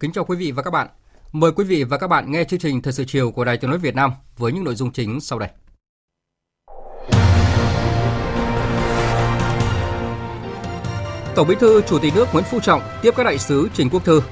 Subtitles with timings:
[0.00, 0.88] Kính chào quý vị và các bạn.
[1.32, 3.70] Mời quý vị và các bạn nghe chương trình Thời sự chiều của Đài Tiếng
[3.70, 5.48] nói Việt Nam với những nội dung chính sau đây.
[11.34, 14.04] Tổng Bí thư Chủ tịch nước Nguyễn Phú Trọng tiếp các đại sứ Trình Quốc
[14.04, 14.22] Thư.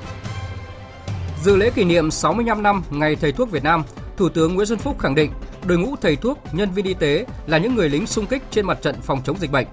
[1.42, 3.82] Dự lễ kỷ niệm 65 năm Ngày Thầy thuốc Việt Nam,
[4.16, 5.32] Thủ tướng Nguyễn Xuân Phúc khẳng định
[5.66, 8.66] đội ngũ thầy thuốc, nhân viên y tế là những người lính sung kích trên
[8.66, 9.66] mặt trận phòng chống dịch bệnh.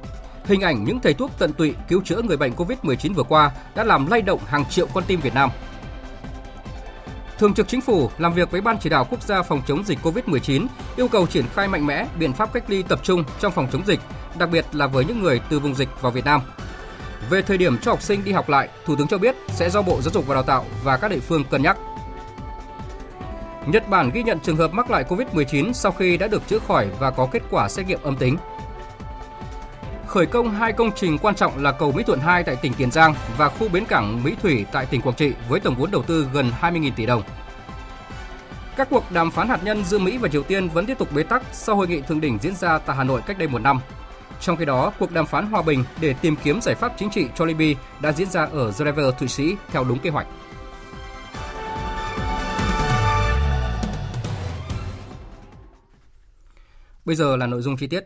[0.43, 3.83] Hình ảnh những thầy thuốc tận tụy cứu chữa người bệnh COVID-19 vừa qua đã
[3.83, 5.49] làm lay động hàng triệu con tim Việt Nam–
[7.39, 9.99] Thường trực Chính phủ làm việc với Ban chỉ đạo quốc gia phòng chống dịch
[10.03, 13.67] COVID-19 yêu cầu triển khai mạnh mẽ biện pháp cách ly tập trung trong phòng
[13.71, 13.99] chống dịch,
[14.37, 16.41] đặc biệt là với những người từ vùng dịch vào Việt Nam.
[17.29, 19.81] Về thời điểm cho học sinh đi học lại, Thủ tướng cho biết sẽ do
[19.81, 21.77] Bộ Giáo dục và Đào tạo và các địa phương cân nhắc.
[23.67, 26.87] Nhật Bản ghi nhận trường hợp mắc lại COVID-19 sau khi đã được chữa khỏi
[26.99, 28.37] và có kết quả xét nghiệm âm tính.
[30.09, 32.91] Khởi công hai công trình quan trọng là cầu Mỹ Thuận 2 tại tỉnh Tiền
[32.91, 36.03] Giang và khu bến cảng Mỹ Thủy tại tỉnh Quảng Trị với tổng vốn đầu
[36.03, 37.21] tư gần 20.000 tỷ đồng.
[38.75, 41.23] Các cuộc đàm phán hạt nhân giữa Mỹ và Triều Tiên vẫn tiếp tục bế
[41.23, 43.79] tắc sau hội nghị thượng đỉnh diễn ra tại Hà Nội cách đây một năm.
[44.41, 47.27] Trong khi đó, cuộc đàm phán hòa bình để tìm kiếm giải pháp chính trị
[47.35, 50.27] cho Libya đã diễn ra ở Geneva, Thụy Sĩ theo đúng kế hoạch.
[57.05, 58.03] Bây giờ là nội dung chi tiết.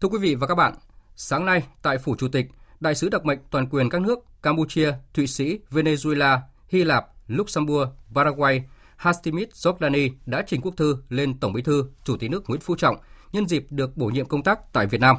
[0.00, 0.74] Thưa quý vị và các bạn,
[1.16, 2.46] sáng nay tại Phủ Chủ tịch,
[2.80, 6.38] Đại sứ đặc mệnh toàn quyền các nước Campuchia, Thụy Sĩ, Venezuela,
[6.68, 8.64] Hy Lạp, Luxembourg, Paraguay,
[8.96, 12.76] Hastimit Jordani đã trình quốc thư lên Tổng Bí thư, Chủ tịch nước Nguyễn Phú
[12.76, 12.96] Trọng
[13.32, 15.16] nhân dịp được bổ nhiệm công tác tại Việt Nam.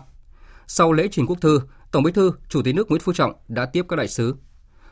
[0.68, 3.66] Sau lễ trình quốc thư, Tổng Bí thư, Chủ tịch nước Nguyễn Phú Trọng đã
[3.66, 4.36] tiếp các đại sứ.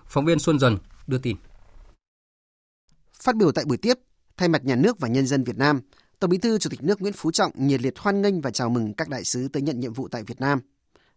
[0.06, 0.78] Phóng viên Xuân Dần
[1.08, 1.38] đưa tin.
[3.14, 3.94] Phát biểu tại buổi tiếp,
[4.38, 5.82] thay mặt nhà nước và nhân dân Việt Nam,
[6.20, 8.70] Tổng Bí thư Chủ tịch nước Nguyễn Phú Trọng nhiệt liệt hoan nghênh và chào
[8.70, 10.60] mừng các đại sứ tới nhận nhiệm vụ tại Việt Nam.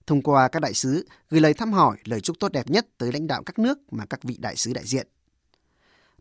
[0.09, 3.13] Thông qua các đại sứ, gửi lời thăm hỏi, lời chúc tốt đẹp nhất tới
[3.13, 5.07] lãnh đạo các nước mà các vị đại sứ đại diện.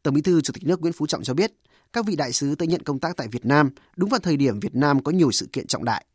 [0.04, 1.54] Tổng Bí thư Chủ tịch nước Nguyễn Phú Trọng cho biết,
[1.94, 4.60] các vị đại sứ tới nhận công tác tại Việt Nam đúng vào thời điểm
[4.60, 6.06] Việt Nam có nhiều sự kiện trọng đại.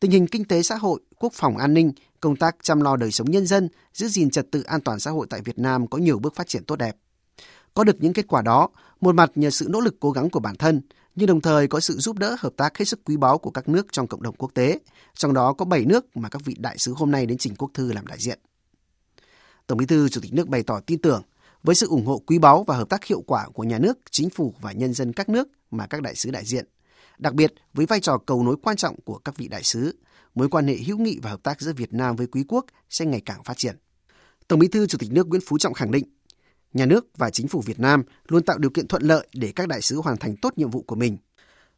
[0.00, 3.10] Tình hình kinh tế xã hội, quốc phòng an ninh, công tác chăm lo đời
[3.10, 5.98] sống nhân dân, giữ gìn trật tự an toàn xã hội tại Việt Nam có
[5.98, 6.96] nhiều bước phát triển tốt đẹp.
[7.74, 8.68] Có được những kết quả đó,
[9.00, 10.80] một mặt nhờ sự nỗ lực cố gắng của bản thân,
[11.14, 13.68] nhưng đồng thời có sự giúp đỡ hợp tác hết sức quý báu của các
[13.68, 14.78] nước trong cộng đồng quốc tế,
[15.14, 17.70] trong đó có 7 nước mà các vị đại sứ hôm nay đến trình quốc
[17.74, 18.38] thư làm đại diện.
[19.66, 21.22] Tổng Bí thư Chủ tịch nước bày tỏ tin tưởng
[21.62, 24.30] với sự ủng hộ quý báu và hợp tác hiệu quả của nhà nước, chính
[24.30, 26.66] phủ và nhân dân các nước mà các đại sứ đại diện,
[27.18, 29.94] đặc biệt với vai trò cầu nối quan trọng của các vị đại sứ,
[30.34, 33.04] mối quan hệ hữu nghị và hợp tác giữa Việt Nam với quý quốc sẽ
[33.04, 33.76] ngày càng phát triển.
[34.48, 36.04] Tổng Bí thư Chủ tịch nước Nguyễn Phú Trọng khẳng định,
[36.74, 39.68] nhà nước và chính phủ Việt Nam luôn tạo điều kiện thuận lợi để các
[39.68, 41.16] đại sứ hoàn thành tốt nhiệm vụ của mình.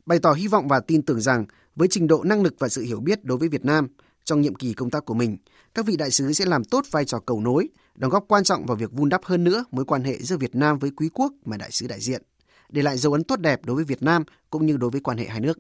[0.06, 1.46] Bày tỏ hy vọng và tin tưởng rằng
[1.76, 3.88] với trình độ năng lực và sự hiểu biết đối với Việt Nam
[4.24, 5.36] trong nhiệm kỳ công tác của mình,
[5.74, 8.66] các vị đại sứ sẽ làm tốt vai trò cầu nối, đóng góp quan trọng
[8.66, 11.32] vào việc vun đắp hơn nữa mối quan hệ giữa Việt Nam với quý quốc
[11.44, 12.22] mà đại sứ đại diện,
[12.68, 15.18] để lại dấu ấn tốt đẹp đối với Việt Nam cũng như đối với quan
[15.18, 15.58] hệ hai nước.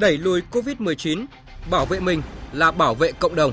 [0.00, 1.26] Đẩy lùi COVID-19,
[1.70, 3.52] bảo vệ mình là bảo vệ cộng đồng.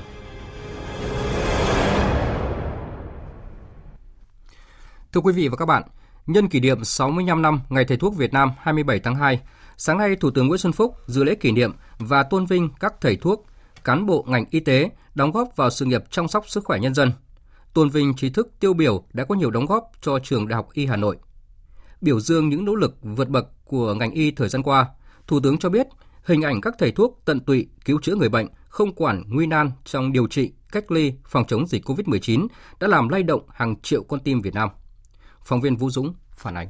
[5.14, 5.82] Thưa quý vị và các bạn,
[6.26, 9.40] nhân kỷ niệm 65 năm Ngày Thầy thuốc Việt Nam 27 tháng 2,
[9.76, 12.94] sáng nay Thủ tướng Nguyễn Xuân Phúc dự lễ kỷ niệm và tôn vinh các
[13.00, 13.46] thầy thuốc,
[13.84, 16.94] cán bộ ngành y tế đóng góp vào sự nghiệp chăm sóc sức khỏe nhân
[16.94, 17.12] dân.
[17.74, 20.68] Tôn vinh trí thức tiêu biểu đã có nhiều đóng góp cho trường Đại học
[20.72, 21.16] Y Hà Nội.
[22.00, 24.86] Biểu dương những nỗ lực vượt bậc của ngành y thời gian qua,
[25.26, 25.86] Thủ tướng cho biết
[26.24, 29.70] hình ảnh các thầy thuốc tận tụy cứu chữa người bệnh, không quản nguy nan
[29.84, 32.46] trong điều trị, cách ly, phòng chống dịch COVID-19
[32.80, 34.68] đã làm lay động hàng triệu con tim Việt Nam.
[35.44, 36.68] Phóng viên Vũ Dũng phản ánh.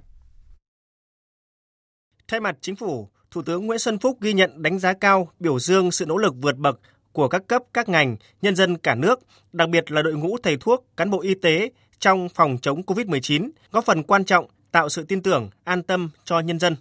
[2.28, 5.58] Thay mặt chính phủ, Thủ tướng Nguyễn Xuân Phúc ghi nhận đánh giá cao, biểu
[5.58, 6.80] dương sự nỗ lực vượt bậc
[7.12, 9.20] của các cấp, các ngành, nhân dân cả nước,
[9.52, 13.50] đặc biệt là đội ngũ thầy thuốc, cán bộ y tế trong phòng chống COVID-19,
[13.70, 16.76] góp phần quan trọng tạo sự tin tưởng, an tâm cho nhân dân,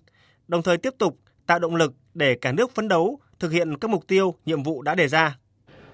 [0.48, 3.92] đồng thời tiếp tục tạo động lực để cả nước phấn đấu thực hiện các
[3.92, 5.38] mục tiêu, nhiệm vụ đã đề ra.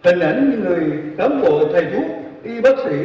[0.04, 2.06] Hình ảnh những người cán bộ thầy thuốc,
[2.44, 2.96] y bác sĩ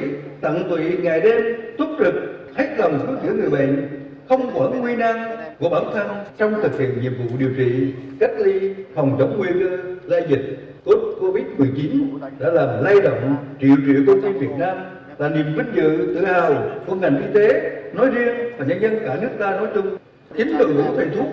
[0.41, 1.43] tận tụy ngày đêm
[1.79, 2.15] túc trực
[2.55, 3.89] hết lòng cứu chữa người bệnh,
[4.29, 5.17] không quản nguy nan
[5.59, 6.07] của bản thân
[6.39, 10.65] trong thực hiện nhiệm vụ điều trị, cách ly, phòng chống nguy cơ lây dịch
[11.35, 14.77] Covid-19 đã làm lay động triệu triệu công ty Việt Nam
[15.19, 16.55] là niềm vinh dự tự hào
[16.87, 19.97] của ngành y tế nói riêng và nhân dân cả nước ta nói chung.
[20.37, 21.27] Chính đội ngũ thầy thuốc,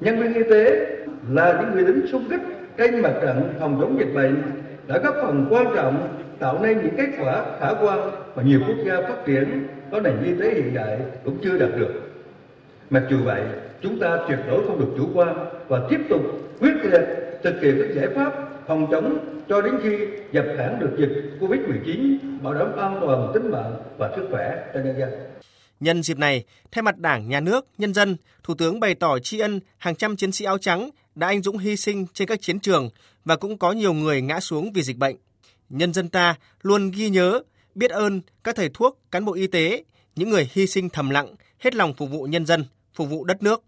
[0.00, 0.86] nhân viên y tế
[1.30, 2.40] là những người lính xung kích
[2.76, 4.42] trên mặt trận phòng chống dịch bệnh
[4.86, 8.76] đã góp phần quan trọng tạo nên những kết quả khả quan mà nhiều quốc
[8.86, 11.92] gia phát triển có nền y tế hiện đại cũng chưa đạt được.
[12.90, 13.42] Mặc dù vậy,
[13.82, 16.20] chúng ta tuyệt đối không được chủ quan và tiếp tục
[16.60, 17.04] quyết liệt
[17.42, 18.32] thực hiện các giải pháp
[18.66, 19.18] phòng chống
[19.48, 19.98] cho đến khi
[20.32, 24.80] dập hẳn được dịch Covid-19, bảo đảm an toàn tính mạng và sức khỏe cho
[24.80, 25.10] nhân dân.
[25.80, 29.38] Nhân dịp này, thay mặt Đảng, Nhà nước, nhân dân, Thủ tướng bày tỏ tri
[29.38, 32.60] ân hàng trăm chiến sĩ áo trắng đã anh dũng hy sinh trên các chiến
[32.60, 32.90] trường
[33.24, 35.16] và cũng có nhiều người ngã xuống vì dịch bệnh.
[35.68, 37.40] Nhân dân ta luôn ghi nhớ,
[37.78, 39.84] biết ơn các thầy thuốc, cán bộ y tế,
[40.16, 42.64] những người hy sinh thầm lặng, hết lòng phục vụ nhân dân,
[42.94, 43.64] phục vụ đất nước.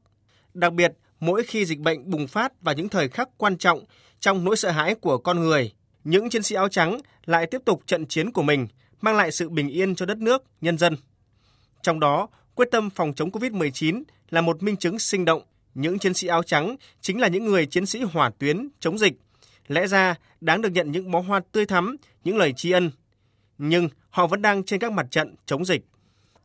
[0.55, 3.85] Đặc biệt, mỗi khi dịch bệnh bùng phát vào những thời khắc quan trọng
[4.21, 5.73] trong nỗi sợ hãi của con người,
[6.05, 8.67] những chiến sĩ áo trắng lại tiếp tục trận chiến của mình,
[9.01, 10.97] mang lại sự bình yên cho đất nước, nhân dân.
[11.83, 15.43] Trong đó, quyết tâm phòng chống COVID-19 là một minh chứng sinh động.
[15.75, 19.13] Những chiến sĩ áo trắng chính là những người chiến sĩ hỏa tuyến chống dịch.
[19.69, 22.91] Lẽ ra đáng được nhận những bó hoa tươi thắm, những lời tri ân.
[23.63, 25.85] Nhưng họ vẫn đang trên các mặt trận chống dịch.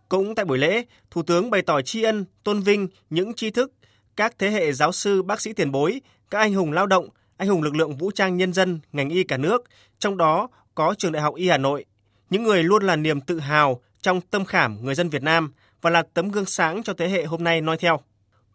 [0.10, 3.72] Cũng tại buổi lễ, Thủ tướng bày tỏ tri ân, tôn vinh những tri thức,
[4.16, 7.48] các thế hệ giáo sư, bác sĩ tiền bối, các anh hùng lao động, anh
[7.48, 9.64] hùng lực lượng vũ trang nhân dân, ngành y cả nước,
[10.00, 11.86] trong đó có trường Đại học Y Hà Nội,
[12.30, 15.90] những người luôn là niềm tự hào trong tâm khảm người dân Việt Nam và
[15.90, 18.00] là tấm gương sáng cho thế hệ hôm nay noi theo.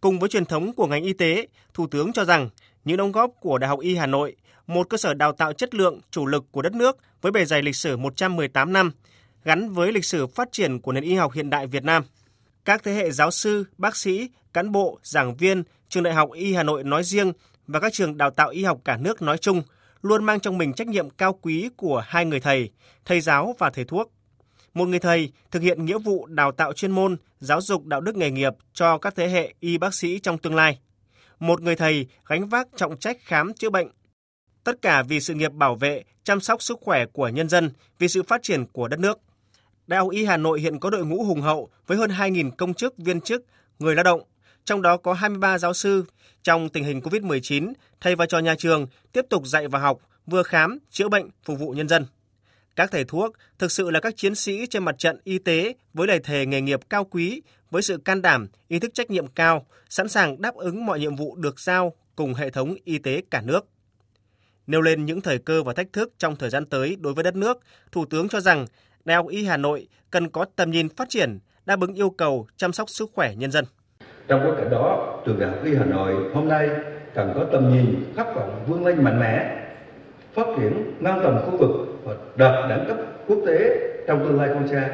[0.01, 2.49] Cùng với truyền thống của ngành y tế, Thủ tướng cho rằng
[2.85, 4.37] những đóng góp của Đại học Y Hà Nội,
[4.67, 7.63] một cơ sở đào tạo chất lượng chủ lực của đất nước với bề dày
[7.63, 8.93] lịch sử 118 năm,
[9.45, 12.05] gắn với lịch sử phát triển của nền y học hiện đại Việt Nam.
[12.65, 16.55] Các thế hệ giáo sư, bác sĩ, cán bộ, giảng viên, trường Đại học Y
[16.55, 17.33] Hà Nội nói riêng
[17.67, 19.63] và các trường đào tạo y học cả nước nói chung
[20.03, 22.71] luôn mang trong mình trách nhiệm cao quý của hai người thầy,
[23.05, 24.13] thầy giáo và thầy thuốc.
[24.75, 28.17] Một người thầy thực hiện nghĩa vụ đào tạo chuyên môn, giáo dục đạo đức
[28.17, 30.79] nghề nghiệp cho các thế hệ y bác sĩ trong tương lai.
[31.41, 33.89] Một người thầy gánh vác trọng trách khám chữa bệnh.
[34.65, 38.09] Tất cả vì sự nghiệp bảo vệ, chăm sóc sức khỏe của nhân dân, vì
[38.09, 39.19] sự phát triển của đất nước.
[39.87, 42.75] Đại học Y Hà Nội hiện có đội ngũ hùng hậu với hơn 2.000 công
[42.75, 43.45] chức, viên chức,
[43.79, 44.23] người lao động,
[44.65, 46.05] trong đó có 23 giáo sư.
[46.43, 50.43] Trong tình hình COVID-19, thầy và trò nhà trường tiếp tục dạy và học, vừa
[50.43, 52.07] khám, chữa bệnh, phục vụ nhân dân.
[52.77, 56.09] Các thầy thuốc thực sự là các chiến sĩ trên mặt trận y tế với
[56.09, 59.67] lời thề nghề nghiệp cao quý, với sự can đảm, ý thức trách nhiệm cao,
[59.89, 63.41] sẵn sàng đáp ứng mọi nhiệm vụ được giao cùng hệ thống y tế cả
[63.41, 63.67] nước.
[64.67, 67.37] Nêu lên những thời cơ và thách thức trong thời gian tới đối với đất
[67.37, 67.61] nước,
[67.93, 68.67] Thủ tướng cho rằng
[69.05, 72.47] Đại học Y Hà Nội cần có tầm nhìn phát triển, đáp ứng yêu cầu
[72.57, 73.65] chăm sóc sức khỏe nhân dân.
[74.29, 76.69] Trong bối cảnh đó, trường Đại học Y Hà Nội hôm nay
[77.15, 79.57] cần có tầm nhìn khát vọng vươn lên mạnh mẽ,
[80.35, 81.71] phát triển ngang tầm khu vực
[82.05, 82.97] và đạt đẳng cấp
[83.27, 84.89] quốc tế trong tương lai không xa.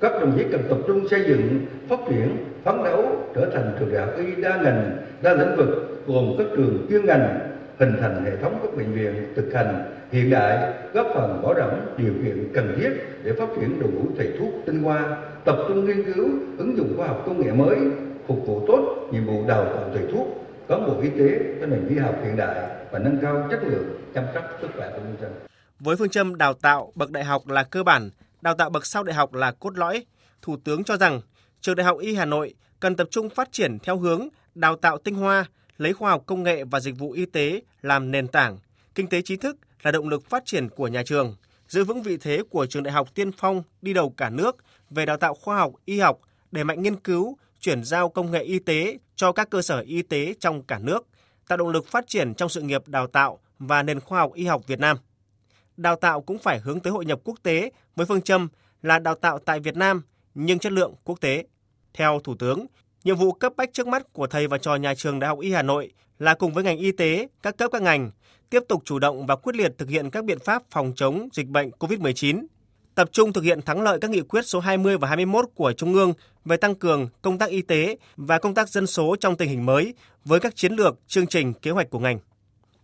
[0.00, 3.92] Các đồng chí cần tập trung xây dựng, phát triển, phấn đấu trở thành trường
[3.92, 5.68] đại học y đa ngành, đa lĩnh vực
[6.06, 7.38] gồm các trường chuyên ngành,
[7.80, 11.70] hình thành hệ thống các bệnh viện thực hành hiện đại, góp phần bảo đảm
[11.96, 12.90] điều kiện cần thiết
[13.22, 16.94] để phát triển đội ngũ thầy thuốc tinh hoa, tập trung nghiên cứu, ứng dụng
[16.96, 17.76] khoa học công nghệ mới,
[18.26, 20.26] phục vụ tốt nhiệm vụ đào tạo thầy thuốc,
[20.68, 24.00] cán bộ y tế cho nền y học hiện đại và nâng cao chất lượng
[24.14, 25.30] chăm sóc sức khỏe của nhân dân.
[25.80, 28.10] Với phương châm đào tạo bậc đại học là cơ bản,
[28.40, 30.04] đào tạo bậc sau đại học là cốt lõi,
[30.42, 31.20] Thủ tướng cho rằng
[31.60, 34.98] trường Đại học Y Hà Nội cần tập trung phát triển theo hướng đào tạo
[34.98, 35.44] tinh hoa,
[35.80, 38.58] lấy khoa học công nghệ và dịch vụ y tế làm nền tảng,
[38.94, 41.36] kinh tế trí thức là động lực phát triển của nhà trường,
[41.68, 44.56] giữ vững vị thế của trường đại học tiên phong đi đầu cả nước
[44.90, 46.18] về đào tạo khoa học, y học,
[46.50, 50.02] đẩy mạnh nghiên cứu, chuyển giao công nghệ y tế cho các cơ sở y
[50.02, 51.06] tế trong cả nước,
[51.48, 54.44] tạo động lực phát triển trong sự nghiệp đào tạo và nền khoa học y
[54.44, 54.96] học Việt Nam.
[55.76, 58.48] Đào tạo cũng phải hướng tới hội nhập quốc tế với phương châm
[58.82, 60.02] là đào tạo tại Việt Nam
[60.34, 61.44] nhưng chất lượng quốc tế.
[61.94, 62.66] Theo Thủ tướng,
[63.04, 65.52] nhiệm vụ cấp bách trước mắt của thầy và trò nhà trường Đại học Y
[65.52, 68.10] Hà Nội là cùng với ngành y tế, các cấp các ngành
[68.50, 71.46] tiếp tục chủ động và quyết liệt thực hiện các biện pháp phòng chống dịch
[71.46, 72.46] bệnh COVID-19
[72.94, 75.94] tập trung thực hiện thắng lợi các nghị quyết số 20 và 21 của Trung
[75.94, 76.12] ương
[76.44, 79.66] về tăng cường công tác y tế và công tác dân số trong tình hình
[79.66, 82.18] mới với các chiến lược, chương trình, kế hoạch của ngành.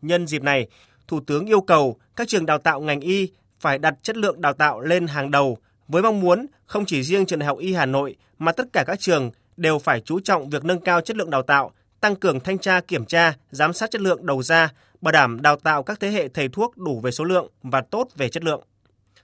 [0.02, 0.66] Nhân dịp này,
[1.08, 3.28] Thủ tướng yêu cầu các trường đào tạo ngành y
[3.60, 5.58] phải đặt chất lượng đào tạo lên hàng đầu
[5.88, 8.84] với mong muốn không chỉ riêng trường Đại học Y Hà Nội mà tất cả
[8.86, 12.40] các trường đều phải chú trọng việc nâng cao chất lượng đào tạo, tăng cường
[12.40, 16.00] thanh tra kiểm tra, giám sát chất lượng đầu ra, bảo đảm đào tạo các
[16.00, 18.62] thế hệ thầy thuốc đủ về số lượng và tốt về chất lượng.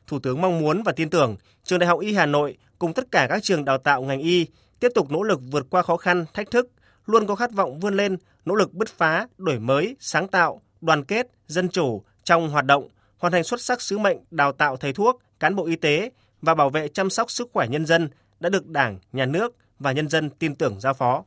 [0.06, 3.04] Thủ tướng mong muốn và tin tưởng Trường Đại học Y Hà Nội cùng tất
[3.10, 4.46] cả các trường đào tạo ngành y
[4.80, 6.70] tiếp tục nỗ lực vượt qua khó khăn, thách thức,
[7.06, 11.04] luôn có khát vọng vươn lên, nỗ lực bứt phá, đổi mới, sáng tạo, đoàn
[11.04, 14.92] kết, dân chủ trong hoạt động, hoàn thành xuất sắc sứ mệnh đào tạo thầy
[14.92, 16.10] thuốc, cán bộ y tế
[16.42, 18.08] và bảo vệ chăm sóc sức khỏe nhân dân
[18.40, 21.24] đã được Đảng, Nhà nước và nhân dân tin tưởng giao phó.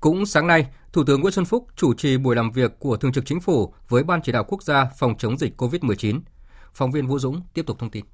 [0.00, 3.12] Cũng sáng nay, Thủ tướng Nguyễn Xuân Phúc chủ trì buổi làm việc của Thường
[3.12, 6.20] trực Chính phủ với Ban chỉ đạo quốc gia phòng chống dịch COVID-19.
[6.72, 8.04] Phóng viên Vũ Dũng tiếp tục thông tin.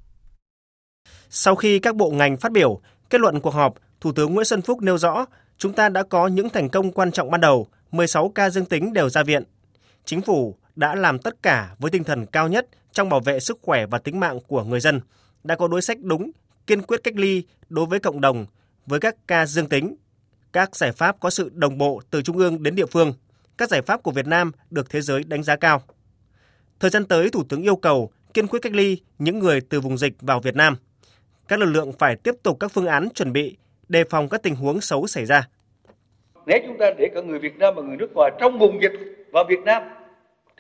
[1.31, 4.63] Sau khi các bộ ngành phát biểu, kết luận cuộc họp, Thủ tướng Nguyễn Xuân
[4.63, 5.27] Phúc nêu rõ,
[5.59, 8.93] chúng ta đã có những thành công quan trọng ban đầu, 16 ca dương tính
[8.93, 9.43] đều ra viện.
[10.05, 13.59] Chính phủ đã làm tất cả với tinh thần cao nhất trong bảo vệ sức
[13.63, 15.01] khỏe và tính mạng của người dân,
[15.45, 16.31] đã có đối sách đúng,
[16.67, 18.47] kiên quyết cách ly đối với cộng đồng
[18.87, 19.97] với các ca dương tính.
[20.53, 23.13] Các giải pháp có sự đồng bộ từ trung ương đến địa phương.
[23.59, 25.83] Các giải pháp của Việt Nam được thế giới đánh giá cao.
[26.81, 29.99] Thời gian tới, Thủ tướng yêu cầu kiên quyết cách ly những người từ vùng
[29.99, 30.77] dịch vào Việt Nam.
[31.49, 33.57] Các lực lượng phải tiếp tục các phương án chuẩn bị
[33.89, 35.49] đề phòng các tình huống xấu xảy ra.
[36.47, 38.93] Nếu chúng ta để cả người Việt Nam và người nước ngoài trong vùng dịch
[39.33, 39.83] vào Việt Nam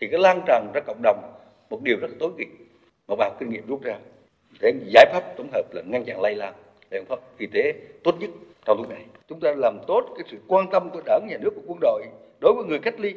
[0.00, 1.32] thì cái lan tràn ra cộng đồng
[1.70, 2.44] một điều rất tối kỵ
[3.08, 3.98] mà bà kinh nghiệm rút ra
[4.60, 6.54] để giải pháp tổng hợp là ngăn chặn lây lan
[6.94, 7.74] biện pháp y tế
[8.04, 8.30] tốt nhất
[8.64, 9.04] trong lúc này.
[9.28, 12.02] Chúng ta làm tốt cái sự quan tâm của đảng nhà nước của quân đội
[12.40, 13.14] đối với người cách ly.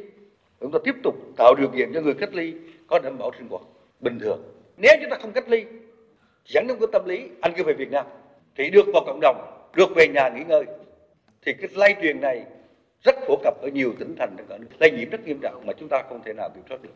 [0.62, 2.53] Chúng ta tiếp tục tạo điều kiện cho người cách ly
[2.88, 3.62] có đảm bảo sinh hoạt
[4.00, 4.41] bình thường.
[4.77, 5.65] Nếu chúng ta không cách ly
[6.46, 8.05] dẫn đến cái tâm lý anh cứ về Việt Nam
[8.57, 10.65] thì được vào cộng đồng được về nhà nghỉ ngơi.
[11.46, 12.46] Thì cái lây truyền này
[13.03, 14.67] rất phổ cập ở nhiều tỉnh thành trong cả nước.
[14.79, 16.93] Lây nhiễm rất nghiêm trọng mà chúng ta không thể nào kiểm soát được.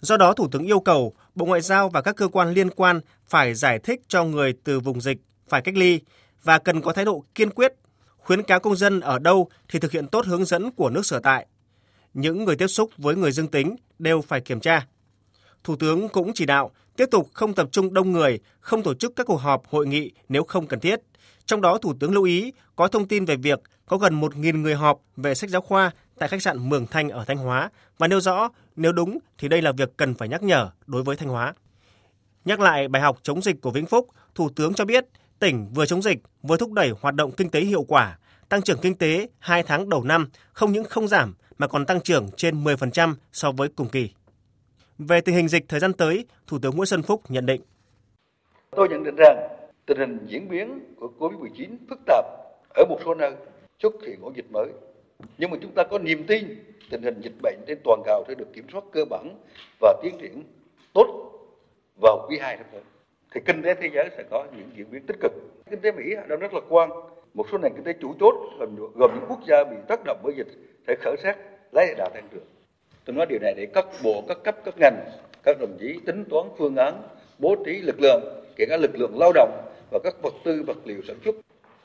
[0.00, 3.00] Do đó, Thủ tướng yêu cầu Bộ Ngoại giao và các cơ quan liên quan
[3.26, 5.18] phải giải thích cho người từ vùng dịch
[5.52, 6.00] phải cách ly
[6.42, 7.72] và cần có thái độ kiên quyết,
[8.18, 11.18] khuyến cáo công dân ở đâu thì thực hiện tốt hướng dẫn của nước sở
[11.18, 11.46] tại.
[12.14, 14.86] Những người tiếp xúc với người dương tính đều phải kiểm tra.
[15.64, 19.12] Thủ tướng cũng chỉ đạo tiếp tục không tập trung đông người, không tổ chức
[19.16, 21.00] các cuộc họp, hội nghị nếu không cần thiết.
[21.46, 24.74] Trong đó, Thủ tướng lưu ý có thông tin về việc có gần 1.000 người
[24.74, 28.20] họp về sách giáo khoa tại khách sạn Mường Thanh ở Thanh Hóa và nêu
[28.20, 31.54] rõ nếu đúng thì đây là việc cần phải nhắc nhở đối với Thanh Hóa.
[32.44, 35.04] Nhắc lại bài học chống dịch của Vĩnh Phúc, Thủ tướng cho biết
[35.42, 38.18] tỉnh vừa chống dịch vừa thúc đẩy hoạt động kinh tế hiệu quả,
[38.48, 42.00] tăng trưởng kinh tế 2 tháng đầu năm không những không giảm mà còn tăng
[42.00, 44.10] trưởng trên 10% so với cùng kỳ.
[44.98, 47.60] Về tình hình dịch thời gian tới, Thủ tướng Nguyễn Xuân Phúc nhận định.
[48.70, 49.48] Tôi nhận định rằng
[49.86, 52.24] tình hình diễn biến của COVID-19 phức tạp
[52.74, 53.32] ở một số nơi
[53.82, 54.68] xuất hiện ổ dịch mới.
[55.38, 58.34] Nhưng mà chúng ta có niềm tin tình hình dịch bệnh trên toàn cầu sẽ
[58.34, 59.36] được kiểm soát cơ bản
[59.80, 60.42] và tiến triển
[60.92, 61.06] tốt
[62.02, 62.82] vào quý 2 năm tới.
[63.34, 65.32] Thì kinh tế thế giới sẽ có những diễn biến tích cực.
[65.70, 66.90] Kinh tế Mỹ đang rất lạc quan.
[67.34, 68.34] Một số nền kinh tế chủ chốt
[68.94, 70.46] gồm những quốc gia bị tác động bởi dịch
[70.86, 71.38] sẽ khởi sắc
[71.72, 72.44] lấy lại đà tăng trưởng.
[73.04, 74.96] Tôi nói điều này để các bộ, các cấp, các ngành,
[75.42, 77.02] các đồng chí tính toán phương án,
[77.38, 79.50] bố trí lực lượng, kể cả lực lượng lao động
[79.90, 81.34] và các vật tư, vật liệu sản xuất.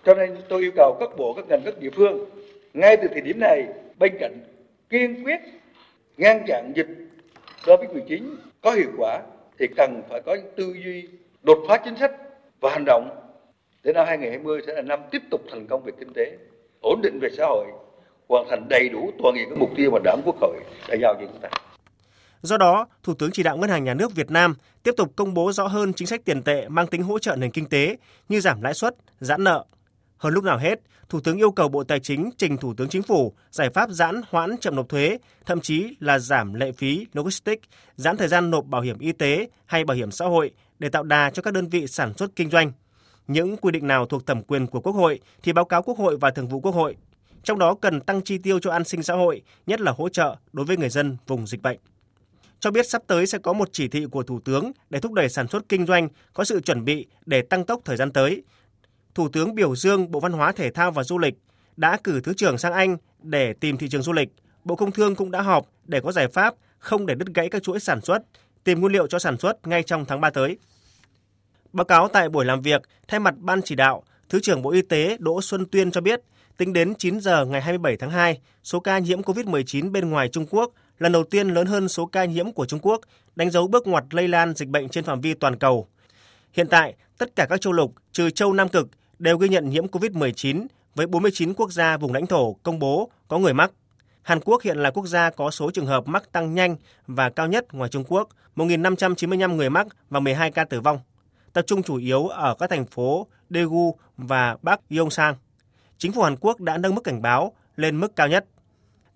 [0.06, 2.26] Cho nên tôi yêu cầu các bộ, các ngành, các địa phương
[2.74, 3.68] ngay từ thời điểm này
[4.00, 4.40] bên cạnh
[4.90, 5.40] kiên quyết
[6.18, 6.88] ngăn chặn dịch
[7.64, 9.22] COVID-19 có hiệu quả
[9.60, 11.08] thì cần phải có những tư duy
[11.44, 12.12] đột phá chính sách
[12.62, 13.10] và hành động
[13.84, 16.38] để năm 2020 sẽ là năm tiếp tục thành công về kinh tế,
[16.82, 17.66] ổn định về xã hội,
[18.30, 21.14] hoàn thành đầy đủ toàn diện các mục tiêu mà Đảng Quốc hội đã giao
[21.14, 21.50] cho chúng ta.
[22.42, 25.34] Do đó, Thủ tướng chỉ đạo Ngân hàng Nhà nước Việt Nam tiếp tục công
[25.34, 27.98] bố rõ hơn chính sách tiền tệ mang tính hỗ trợ nền kinh tế
[28.30, 29.66] như giảm lãi suất, giãn nợ.
[30.18, 30.80] Hơn lúc nào hết,
[31.10, 34.22] Thủ tướng yêu cầu Bộ Tài chính trình Thủ tướng Chính phủ giải pháp giãn
[34.30, 38.66] hoãn chậm nộp thuế, thậm chí là giảm lệ phí logistics, giãn thời gian nộp
[38.66, 41.70] bảo hiểm y tế hay bảo hiểm xã hội để tạo đà cho các đơn
[41.70, 42.72] vị sản xuất kinh doanh.
[43.28, 46.18] Những quy định nào thuộc thẩm quyền của Quốc hội thì báo cáo Quốc hội
[46.18, 46.96] và Thường vụ Quốc hội.
[47.44, 50.36] Trong đó cần tăng chi tiêu cho an sinh xã hội, nhất là hỗ trợ
[50.54, 51.80] đối với người dân vùng dịch bệnh
[52.60, 55.30] cho biết sắp tới sẽ có một chỉ thị của Thủ tướng để thúc đẩy
[55.30, 58.44] sản xuất kinh doanh có sự chuẩn bị để tăng tốc thời gian tới.
[59.16, 61.34] Thủ tướng biểu dương Bộ Văn hóa Thể thao và Du lịch
[61.78, 64.30] đã cử Thứ trưởng sang Anh để tìm thị trường du lịch.
[64.64, 67.64] Bộ Công Thương cũng đã họp để có giải pháp không để đứt gãy các
[67.64, 68.22] chuỗi sản xuất,
[68.68, 70.58] tìm nguyên liệu cho sản xuất ngay trong tháng 3 tới.
[71.74, 74.82] Báo cáo tại buổi làm việc, thay mặt Ban chỉ đạo, Thứ trưởng Bộ Y
[74.82, 76.22] tế Đỗ Xuân Tuyên cho biết,
[76.58, 80.46] tính đến 9 giờ ngày 27 tháng 2, số ca nhiễm COVID-19 bên ngoài Trung
[80.50, 83.02] Quốc lần đầu tiên lớn hơn số ca nhiễm của Trung Quốc,
[83.36, 85.88] đánh dấu bước ngoặt lây lan dịch bệnh trên phạm vi toàn cầu.
[86.54, 88.88] Hiện tại, tất cả các châu lục trừ châu Nam Cực
[89.20, 93.38] đều ghi nhận nhiễm COVID-19 với 49 quốc gia vùng lãnh thổ công bố có
[93.38, 93.72] người mắc.
[94.28, 96.76] Hàn Quốc hiện là quốc gia có số trường hợp mắc tăng nhanh
[97.08, 101.00] và cao nhất ngoài Trung Quốc, 1.595 người mắc và 12 ca tử vong,
[101.54, 105.36] tập trung chủ yếu ở các thành phố Daegu và Bắc Gyeongsang.
[105.98, 108.46] Chính phủ Hàn Quốc đã nâng mức cảnh báo lên mức cao nhất.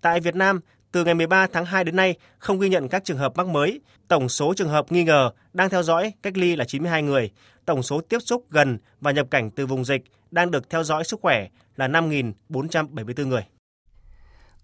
[0.00, 0.60] Tại Việt Nam,
[0.92, 3.80] Từ ngày 13 tháng 2 đến nay, không ghi nhận các trường hợp mắc mới.
[4.08, 7.30] Tổng số trường hợp nghi ngờ đang theo dõi cách ly là 92 người.
[7.64, 11.04] Tổng số tiếp xúc gần và nhập cảnh từ vùng dịch đang được theo dõi
[11.04, 13.42] sức khỏe là 5.474 người.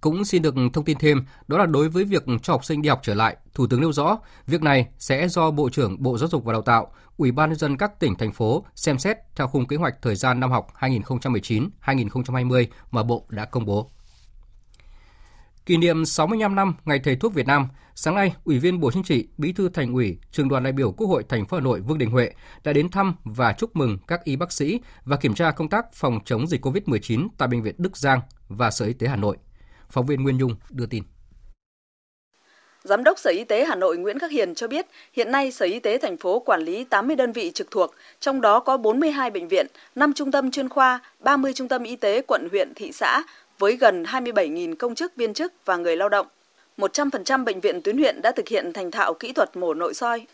[0.00, 2.88] Cũng xin được thông tin thêm, đó là đối với việc cho học sinh đi
[2.88, 6.28] học trở lại, Thủ tướng nêu rõ, việc này sẽ do Bộ trưởng Bộ Giáo
[6.28, 9.46] dục và Đào tạo, Ủy ban nhân dân các tỉnh thành phố xem xét theo
[9.46, 13.90] khung kế hoạch thời gian năm học 2019-2020 mà Bộ đã công bố.
[15.66, 19.02] Kỷ niệm 65 năm Ngày Thầy thuốc Việt Nam, sáng nay, Ủy viên Bộ Chính
[19.02, 21.80] trị, Bí thư Thành ủy, Trường đoàn đại biểu Quốc hội thành phố Hà Nội
[21.80, 22.32] Vương Đình Huệ
[22.64, 25.86] đã đến thăm và chúc mừng các y bác sĩ và kiểm tra công tác
[25.92, 29.36] phòng chống dịch COVID-19 tại bệnh viện Đức Giang và Sở Y tế Hà Nội.
[29.90, 31.02] Phóng viên Nguyên Nhung đưa tin.
[32.85, 35.66] Giám đốc Sở Y tế Hà Nội Nguyễn Khắc Hiền cho biết, hiện nay Sở
[35.66, 39.30] Y tế thành phố quản lý 80 đơn vị trực thuộc, trong đó có 42
[39.30, 42.92] bệnh viện, 5 trung tâm chuyên khoa, 30 trung tâm y tế quận, huyện, thị
[42.92, 43.23] xã
[43.59, 46.26] với gần 27.000 công chức, viên chức và người lao động.
[46.78, 50.26] 100% bệnh viện tuyến huyện đã thực hiện thành thạo kỹ thuật mổ nội soi.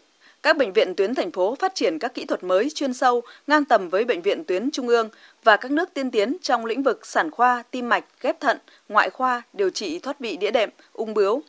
[0.45, 3.65] Các bệnh viện tuyến thành phố phát triển các kỹ thuật mới chuyên sâu, ngang
[3.65, 5.09] tầm với bệnh viện tuyến trung ương
[5.45, 8.59] và các nước tiên tiến trong lĩnh vực sản khoa, tim mạch, ghép thận,
[8.89, 11.43] ngoại khoa, điều trị thoát vị đĩa đệm, ung bướu.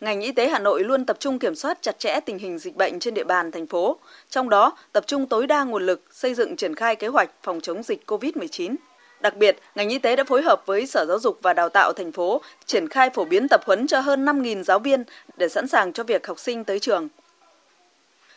[0.00, 2.76] Ngành y tế Hà Nội luôn tập trung kiểm soát chặt chẽ tình hình dịch
[2.76, 3.98] bệnh trên địa bàn thành phố,
[4.30, 7.60] trong đó tập trung tối đa nguồn lực xây dựng triển khai kế hoạch phòng
[7.60, 8.74] chống dịch COVID-19.
[9.20, 11.92] Đặc biệt, ngành y tế đã phối hợp với Sở Giáo dục và Đào tạo
[11.92, 15.04] thành phố triển khai phổ biến tập huấn cho hơn 5.000 giáo viên
[15.36, 17.08] để sẵn sàng cho việc học sinh tới trường.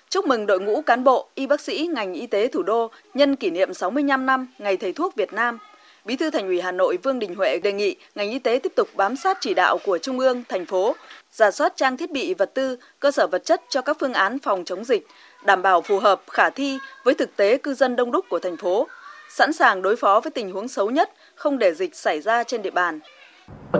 [0.09, 3.35] Chúc mừng đội ngũ cán bộ, y bác sĩ ngành y tế thủ đô nhân
[3.35, 5.59] kỷ niệm 65 năm Ngày Thầy thuốc Việt Nam.
[6.05, 8.73] Bí thư Thành ủy Hà Nội Vương Đình Huệ đề nghị ngành y tế tiếp
[8.75, 10.95] tục bám sát chỉ đạo của Trung ương, thành phố,
[11.31, 14.39] giả soát trang thiết bị vật tư, cơ sở vật chất cho các phương án
[14.39, 15.07] phòng chống dịch,
[15.45, 18.57] đảm bảo phù hợp, khả thi với thực tế cư dân đông đúc của thành
[18.57, 18.87] phố,
[19.29, 22.61] sẵn sàng đối phó với tình huống xấu nhất, không để dịch xảy ra trên
[22.61, 22.99] địa bàn.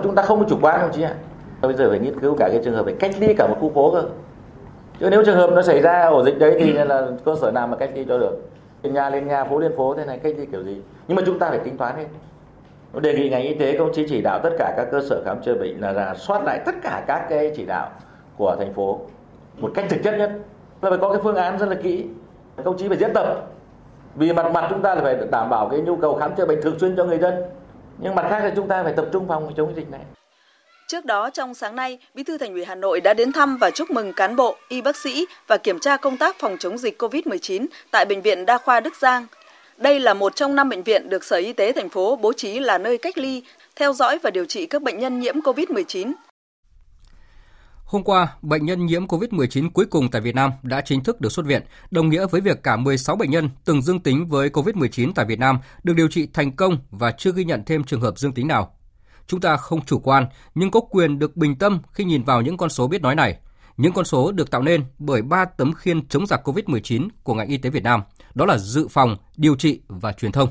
[0.02, 1.14] Chúng ta không chủ quan đâu chị ạ.
[1.62, 3.72] Bây giờ phải nghiên cứu cả cái trường hợp phải cách ly cả một khu
[3.74, 4.04] phố cơ.
[5.00, 7.66] Chứ nếu trường hợp nó xảy ra ổ dịch đấy thì là cơ sở nào
[7.66, 8.36] mà cách ly cho được.
[8.82, 10.82] Lên nhà lên nhà, phố lên phố thế này cách ly kiểu gì.
[11.08, 12.04] Nhưng mà chúng ta phải tính toán hết.
[13.00, 15.42] Đề nghị ngành y tế công chí chỉ đạo tất cả các cơ sở khám
[15.42, 17.90] chữa bệnh là ra soát lại tất cả các cái chỉ đạo
[18.36, 19.00] của thành phố
[19.58, 20.32] một cách thực chất nhất.
[20.82, 22.06] Là phải có cái phương án rất là kỹ.
[22.64, 23.46] Công chí phải diễn tập
[24.14, 26.62] vì mặt mặt chúng ta là phải đảm bảo cái nhu cầu khám chữa bệnh
[26.62, 27.34] thường xuyên cho người dân
[27.98, 30.00] nhưng mặt khác là chúng ta phải tập trung phòng chống dịch này
[30.88, 33.70] Trước đó trong sáng nay, Bí thư Thành ủy Hà Nội đã đến thăm và
[33.70, 37.02] chúc mừng cán bộ, y bác sĩ và kiểm tra công tác phòng chống dịch
[37.02, 39.26] COVID-19 tại bệnh viện Đa khoa Đức Giang.
[39.76, 42.58] Đây là một trong năm bệnh viện được Sở Y tế thành phố bố trí
[42.58, 43.42] là nơi cách ly,
[43.76, 46.12] theo dõi và điều trị các bệnh nhân nhiễm COVID-19.
[47.84, 51.32] Hôm qua, bệnh nhân nhiễm COVID-19 cuối cùng tại Việt Nam đã chính thức được
[51.32, 55.12] xuất viện, đồng nghĩa với việc cả 16 bệnh nhân từng dương tính với COVID-19
[55.14, 58.18] tại Việt Nam được điều trị thành công và chưa ghi nhận thêm trường hợp
[58.18, 58.77] dương tính nào.
[59.28, 62.56] Chúng ta không chủ quan, nhưng có quyền được bình tâm khi nhìn vào những
[62.56, 63.38] con số biết nói này.
[63.76, 67.48] Những con số được tạo nên bởi ba tấm khiên chống giặc COVID-19 của ngành
[67.48, 68.02] y tế Việt Nam,
[68.34, 70.48] đó là dự phòng, điều trị và truyền thông.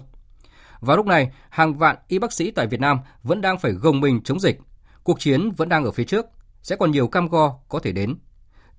[0.80, 4.00] Vào lúc này, hàng vạn y bác sĩ tại Việt Nam vẫn đang phải gồng
[4.00, 4.60] mình chống dịch.
[5.04, 6.26] Cuộc chiến vẫn đang ở phía trước
[6.62, 8.16] sẽ còn nhiều cam go có thể đến.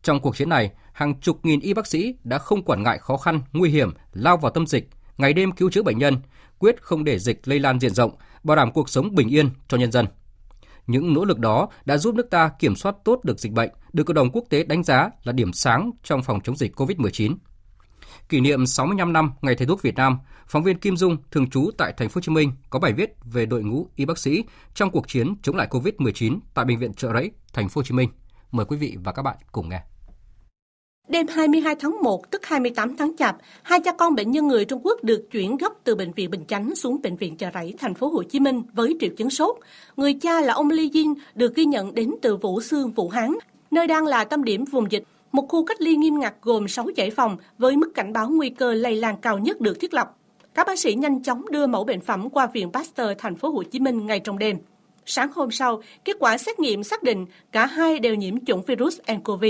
[0.03, 3.17] Trong cuộc chiến này, hàng chục nghìn y bác sĩ đã không quản ngại khó
[3.17, 6.17] khăn, nguy hiểm, lao vào tâm dịch, ngày đêm cứu chữa bệnh nhân,
[6.59, 8.11] quyết không để dịch lây lan diện rộng,
[8.43, 10.07] bảo đảm cuộc sống bình yên cho nhân dân.
[10.87, 14.05] Những nỗ lực đó đã giúp nước ta kiểm soát tốt được dịch bệnh, được
[14.05, 17.37] cộng đồng quốc tế đánh giá là điểm sáng trong phòng chống dịch COVID-19.
[18.29, 21.71] Kỷ niệm 65 năm Ngày Thầy thuốc Việt Nam, phóng viên Kim Dung thường trú
[21.79, 24.45] tại thành phố Hồ Chí Minh có bài viết về đội ngũ y bác sĩ
[24.75, 27.95] trong cuộc chiến chống lại COVID-19 tại bệnh viện Trợ Rẫy, thành phố Hồ Chí
[27.95, 28.09] Minh.
[28.51, 29.83] Mời quý vị và các bạn cùng nghe.
[31.09, 34.81] Đêm 22 tháng 1 tức 28 tháng Chạp, hai cha con bệnh nhân người Trung
[34.85, 37.95] Quốc được chuyển gấp từ bệnh viện Bình Chánh xuống bệnh viện Chợ Rẫy, thành
[37.95, 39.57] phố Hồ Chí Minh với triệu chứng sốt.
[39.97, 43.35] Người cha là ông Lee Jin được ghi nhận đến từ Vũ Xương, Vũ Hán,
[43.71, 46.87] nơi đang là tâm điểm vùng dịch một khu cách ly nghiêm ngặt gồm 6
[46.97, 50.17] dãy phòng với mức cảnh báo nguy cơ lây lan cao nhất được thiết lập.
[50.55, 53.63] Các bác sĩ nhanh chóng đưa mẫu bệnh phẩm qua viện Pasteur thành phố Hồ
[53.63, 54.57] Chí Minh ngay trong đêm.
[55.07, 58.99] Sáng hôm sau, kết quả xét nghiệm xác định cả hai đều nhiễm chủng virus
[59.13, 59.45] nCoV.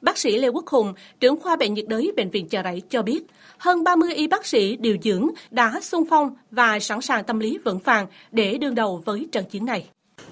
[0.00, 3.02] Bác sĩ Lê Quốc Hùng, trưởng khoa bệnh nhiệt đới bệnh viện Chợ Rẫy cho
[3.02, 3.22] biết,
[3.58, 7.58] hơn 30 y bác sĩ điều dưỡng đã xung phong và sẵn sàng tâm lý
[7.64, 9.88] vững vàng để đương đầu với trận chiến này.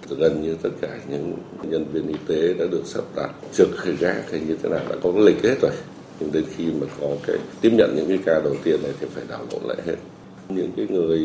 [0.09, 3.97] Gần như tất cả những nhân viên y tế đã được sắp đặt trực hay
[4.01, 5.73] gác hay như thế nào đã có lịch hết rồi.
[6.21, 9.07] Nhưng đến khi mà có cái tiếp nhận những cái ca đầu tiên này thì
[9.15, 9.97] phải đảo lộn lại hết.
[10.49, 11.19] Những cái người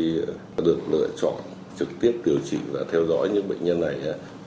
[0.58, 1.36] được lựa chọn
[1.80, 3.96] trực tiếp điều trị và theo dõi những bệnh nhân này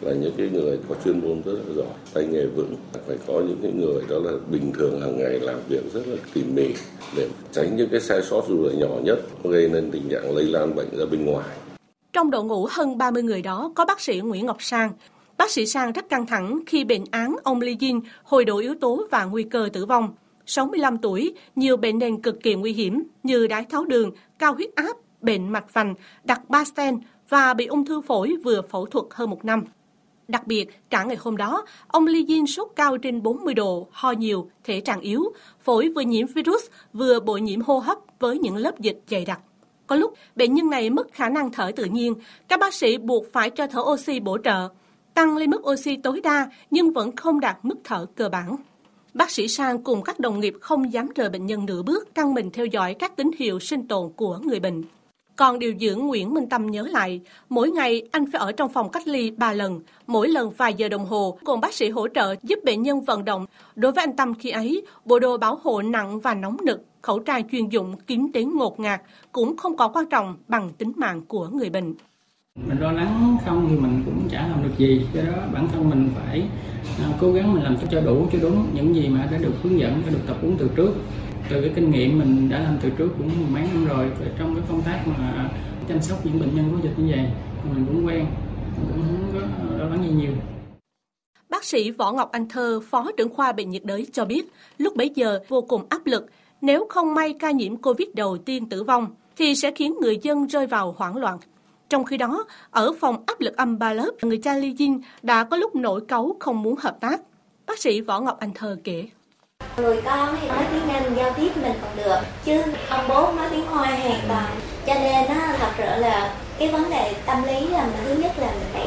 [0.01, 2.75] là những cái người có chuyên môn rất là giỏi tay nghề vững
[3.07, 6.17] phải có những cái người đó là bình thường hàng ngày làm việc rất là
[6.35, 6.69] tỉ mỉ
[7.17, 10.45] để tránh những cái sai sót dù là nhỏ nhất gây nên tình trạng lây
[10.45, 11.49] lan bệnh ra bên ngoài
[12.17, 14.91] trong đội ngũ hơn 30 người đó có bác sĩ Nguyễn Ngọc Sang.
[15.37, 18.75] Bác sĩ Sang rất căng thẳng khi bệnh án ông Lee Jin hồi độ yếu
[18.81, 20.15] tố và nguy cơ tử vong.
[20.47, 24.75] 65 tuổi, nhiều bệnh nền cực kỳ nguy hiểm như đái tháo đường, cao huyết
[24.75, 29.05] áp, bệnh mạch vành, đặt ba stent và bị ung thư phổi vừa phẫu thuật
[29.11, 29.65] hơn một năm.
[30.29, 34.11] Đặc biệt, cả ngày hôm đó, ông Lee Jin sốt cao trên 40 độ, ho
[34.11, 35.23] nhiều, thể trạng yếu,
[35.61, 36.63] phổi vừa nhiễm virus,
[36.93, 39.41] vừa bội nhiễm hô hấp với những lớp dịch dày đặc.
[39.87, 42.15] Có lúc, bệnh nhân này mất khả năng thở tự nhiên,
[42.49, 44.69] các bác sĩ buộc phải cho thở oxy bổ trợ,
[45.15, 48.57] tăng lên mức oxy tối đa nhưng vẫn không đạt mức thở cơ bản.
[49.15, 52.35] Bác sĩ Sang cùng các đồng nghiệp không dám rời bệnh nhân nửa bước, căng
[52.35, 54.83] mình theo dõi các tín hiệu sinh tồn của người bệnh.
[55.37, 58.89] Còn điều dưỡng Nguyễn Minh Tâm nhớ lại, mỗi ngày anh phải ở trong phòng
[58.91, 62.35] cách ly 3 lần, mỗi lần vài giờ đồng hồ, cùng bác sĩ hỗ trợ
[62.43, 63.47] giúp bệnh nhân vận động.
[63.75, 67.19] Đối với anh Tâm khi ấy, bộ đồ bảo hộ nặng và nóng nực, khẩu
[67.19, 71.23] trang chuyên dụng kín đến ngột ngạt cũng không có quan trọng bằng tính mạng
[71.29, 71.95] của người bệnh.
[72.69, 75.91] Mình lo lắng không thì mình cũng chả làm được gì, do đó bản thân
[75.91, 76.43] mình phải
[77.01, 79.81] à, cố gắng mình làm cho đủ cho đúng những gì mà đã được hướng
[79.81, 80.95] dẫn, đã được tập huấn từ trước
[81.51, 84.65] từ cái kinh nghiệm mình đã làm từ trước cũng mấy năm rồi trong cái
[84.69, 85.51] công tác mà
[85.89, 87.27] chăm sóc những bệnh nhân có dịch như vậy
[87.75, 88.27] mình cũng quen
[88.77, 89.41] mình cũng không có
[89.79, 90.33] lo lắng gì nhiều
[91.49, 94.97] Bác sĩ Võ Ngọc Anh Thơ, Phó trưởng khoa bệnh nhiệt đới cho biết, lúc
[94.97, 96.27] bấy giờ vô cùng áp lực.
[96.61, 99.07] Nếu không may ca nhiễm Covid đầu tiên tử vong,
[99.37, 101.39] thì sẽ khiến người dân rơi vào hoảng loạn.
[101.89, 105.45] Trong khi đó, ở phòng áp lực âm ba lớp, người cha Ly Jin đã
[105.45, 107.21] có lúc nổi cáu không muốn hợp tác.
[107.67, 109.09] Bác sĩ Võ Ngọc Anh Thơ kể.
[109.77, 110.86] Người con thì nói tiếng
[111.37, 114.47] tiếp mình còn được, chứ ông bố nói tiếng Hoa hoàn toàn.
[114.87, 118.33] Cho nên nó thật sự là cái vấn đề tâm lý là mình thứ nhất
[118.39, 118.87] là mình phải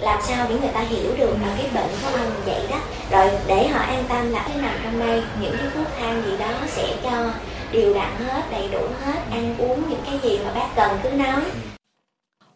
[0.00, 2.78] làm sao để người ta hiểu được là cái bệnh của ông vậy đó.
[3.10, 6.36] Rồi để họ an tâm là cái nằm trong đây những cái thuốc thang gì
[6.36, 7.30] đó sẽ cho
[7.72, 11.08] điều đặn hết đầy đủ hết ăn uống những cái gì mà bác cần cứ
[11.08, 11.42] nói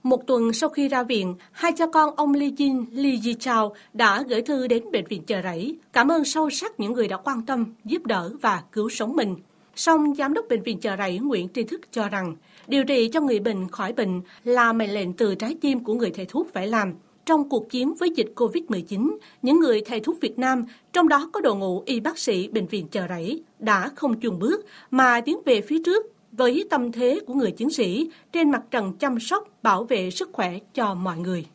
[0.02, 3.74] một tuần sau khi ra viện, hai cha con ông Li Jin, Li Ji Chao
[3.92, 7.16] đã gửi thư đến bệnh viện Chợ Rẫy, cảm ơn sâu sắc những người đã
[7.16, 9.36] quan tâm, giúp đỡ và cứu sống mình.
[9.76, 13.20] Song giám đốc bệnh viện Chợ Rẫy Nguyễn Tri Thức cho rằng, điều trị cho
[13.20, 16.66] người bệnh khỏi bệnh là mệnh lệnh từ trái tim của người thầy thuốc phải
[16.66, 16.94] làm.
[17.26, 21.40] Trong cuộc chiến với dịch COVID-19, những người thầy thuốc Việt Nam, trong đó có
[21.40, 25.40] đội ngũ y bác sĩ bệnh viện Chợ Rẫy, đã không chùn bước mà tiến
[25.44, 26.06] về phía trước
[26.38, 30.30] với tâm thế của người chiến sĩ trên mặt trận chăm sóc, bảo vệ sức
[30.32, 31.46] khỏe cho mọi người.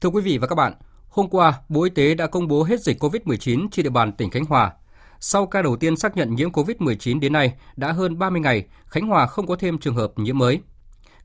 [0.00, 0.72] Thưa quý vị và các bạn,
[1.08, 4.30] hôm qua, Bộ Y tế đã công bố hết dịch COVID-19 trên địa bàn tỉnh
[4.30, 4.72] Khánh Hòa.
[5.20, 9.06] Sau ca đầu tiên xác nhận nhiễm COVID-19 đến nay đã hơn 30 ngày, Khánh
[9.06, 10.60] Hòa không có thêm trường hợp nhiễm mới.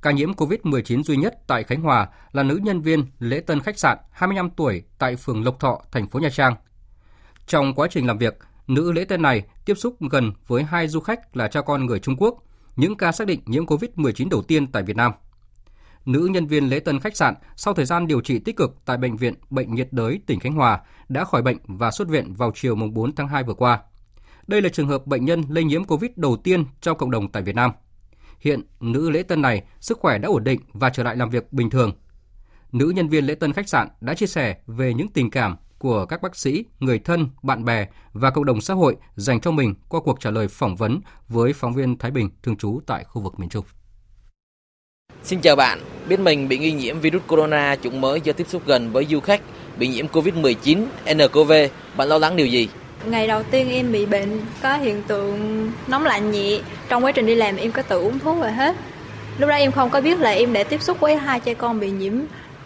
[0.01, 3.79] Ca nhiễm COVID-19 duy nhất tại Khánh Hòa là nữ nhân viên lễ tân khách
[3.79, 6.55] sạn 25 tuổi tại phường Lộc Thọ, thành phố Nha Trang.
[7.47, 8.37] Trong quá trình làm việc,
[8.69, 11.99] Nữ lễ tân này tiếp xúc gần với hai du khách là cha con người
[11.99, 12.43] Trung Quốc,
[12.75, 15.11] những ca xác định nhiễm COVID-19 đầu tiên tại Việt Nam.
[16.05, 18.97] Nữ nhân viên lễ tân khách sạn sau thời gian điều trị tích cực tại
[18.97, 22.51] Bệnh viện Bệnh nhiệt đới tỉnh Khánh Hòa đã khỏi bệnh và xuất viện vào
[22.55, 23.79] chiều 4 tháng 2 vừa qua.
[24.47, 27.43] Đây là trường hợp bệnh nhân lây nhiễm COVID đầu tiên trong cộng đồng tại
[27.43, 27.71] Việt Nam.
[28.39, 31.53] Hiện, nữ lễ tân này sức khỏe đã ổn định và trở lại làm việc
[31.53, 31.91] bình thường.
[32.71, 36.05] Nữ nhân viên lễ tân khách sạn đã chia sẻ về những tình cảm của
[36.05, 39.73] các bác sĩ, người thân, bạn bè và cộng đồng xã hội dành cho mình
[39.89, 43.21] qua cuộc trả lời phỏng vấn với phóng viên Thái Bình thường trú tại khu
[43.21, 43.65] vực miền Trung.
[45.23, 48.61] Xin chào bạn, biết mình bị nghi nhiễm virus corona chủng mới do tiếp xúc
[48.65, 49.41] gần với du khách
[49.77, 51.51] bị nhiễm Covid-19, nCoV,
[51.97, 52.69] bạn lo lắng điều gì?
[53.05, 56.61] Ngày đầu tiên em bị bệnh có hiện tượng nóng lạnh nhẹ.
[56.89, 58.75] Trong quá trình đi làm em có tự uống thuốc rồi hết.
[59.37, 61.79] Lúc đó em không có biết là em đã tiếp xúc với hai cha con
[61.79, 62.13] bị nhiễm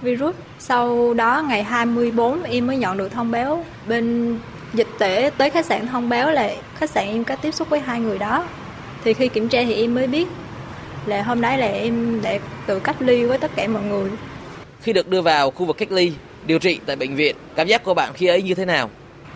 [0.04, 0.36] virus.
[0.60, 4.38] Sau đó ngày 24 em mới nhận được thông báo bên
[4.74, 7.80] dịch tễ tới khách sạn thông báo là khách sạn em có tiếp xúc với
[7.80, 8.46] hai người đó.
[9.04, 10.28] Thì khi kiểm tra thì em mới biết
[11.06, 14.10] là hôm đấy là em đã tự cách ly với tất cả mọi người.
[14.82, 16.14] Khi được đưa vào khu vực cách ly,
[16.46, 18.90] điều trị tại bệnh viện, cảm giác của bạn khi ấy như thế nào?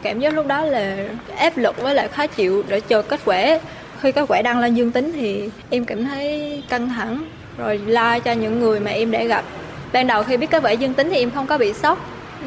[0.04, 3.60] Cảm giác lúc đó là áp lực với lại khó chịu để chờ kết quả.
[4.02, 7.24] Khi kết quả đăng lên dương tính thì em cảm thấy căng thẳng
[7.58, 9.46] rồi la cho những người mà em đã gặp
[9.92, 11.98] ban đầu khi biết kết quả dương tính thì em không có bị sốc.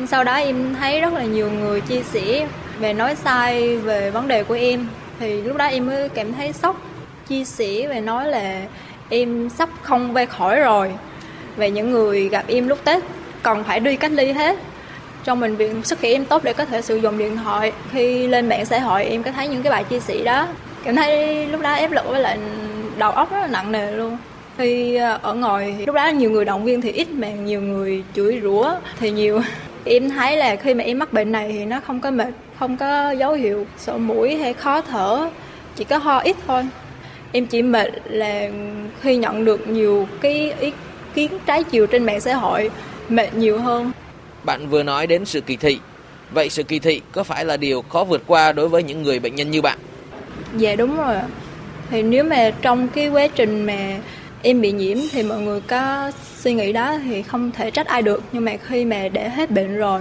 [0.08, 2.46] Sau đó em thấy rất là nhiều người chia sẻ
[2.78, 4.88] về nói sai về vấn đề của em.
[5.20, 6.76] Thì lúc đó em mới cảm thấy sốc.
[7.28, 8.60] Chia sẻ về nói là
[9.08, 10.90] em sắp không về khỏi rồi.
[11.56, 13.02] Về những người gặp em lúc tết
[13.42, 14.58] còn phải đi cách ly hết.
[15.24, 17.72] Trong bệnh viện sức khỏe em tốt để có thể sử dụng điện thoại.
[17.92, 20.46] Khi lên mạng xã hội em có thấy những cái bài chia sẻ đó.
[20.84, 22.38] Cảm thấy lúc đó ép lực với lại
[22.98, 24.18] đầu óc rất là nặng nề luôn
[24.60, 27.60] khi ờ, ở ngoài thì lúc đó nhiều người động viên thì ít mà nhiều
[27.60, 29.40] người chửi rủa thì nhiều
[29.84, 32.76] em thấy là khi mà em mắc bệnh này thì nó không có mệt không
[32.76, 35.30] có dấu hiệu sổ mũi hay khó thở
[35.76, 36.62] chỉ có ho ít thôi
[37.32, 38.48] em chỉ mệt là
[39.00, 40.72] khi nhận được nhiều cái ý
[41.14, 42.70] kiến trái chiều trên mạng xã hội
[43.08, 43.92] mệt nhiều hơn
[44.44, 45.78] Bạn vừa nói đến sự kỳ thị.
[46.34, 49.20] Vậy sự kỳ thị có phải là điều khó vượt qua đối với những người
[49.20, 49.78] bệnh nhân như bạn?
[50.56, 51.16] Dạ đúng rồi.
[51.90, 53.96] Thì nếu mà trong cái quá trình mà
[54.42, 58.02] em bị nhiễm thì mọi người có suy nghĩ đó thì không thể trách ai
[58.02, 58.22] được.
[58.32, 60.00] Nhưng mà khi mà để hết bệnh rồi,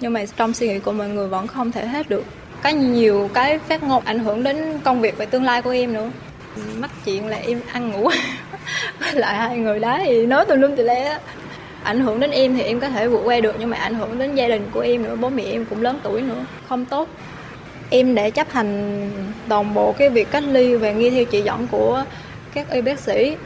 [0.00, 2.24] nhưng mà trong suy nghĩ của mọi người vẫn không thể hết được.
[2.62, 5.92] Có nhiều cái phát ngôn ảnh hưởng đến công việc và tương lai của em
[5.92, 6.10] nữa.
[6.78, 8.08] Mắc chuyện là em ăn ngủ
[8.98, 11.18] với lại hai người đó thì nói tùm lum tùm le
[11.82, 14.18] ảnh hưởng đến em thì em có thể vượt qua được, nhưng mà ảnh hưởng
[14.18, 16.44] đến gia đình của em nữa, bố mẹ em cũng lớn tuổi nữa.
[16.68, 17.08] Không tốt.
[17.90, 19.10] Em đã chấp hành
[19.48, 22.04] toàn bộ cái việc cách ly và nghe theo chỉ dẫn của
[22.54, 23.36] các y bác sĩ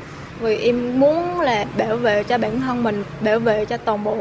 [0.40, 4.16] vì em muốn là bảo vệ cho bản thân mình, bảo vệ cho toàn bộ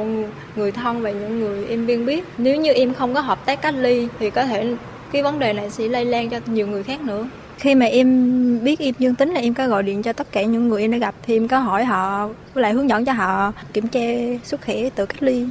[0.55, 2.23] người thân và những người em quen biết.
[2.37, 4.75] Nếu như em không có hợp tác cách ly thì có thể
[5.11, 7.27] cái vấn đề này sẽ lây lan cho nhiều người khác nữa.
[7.57, 10.43] Khi mà em biết em dương tính là em có gọi điện cho tất cả
[10.43, 13.13] những người em đã gặp thì em có hỏi họ, với lại hướng dẫn cho
[13.13, 14.01] họ kiểm tra
[14.43, 15.45] sức khỏe tự cách ly.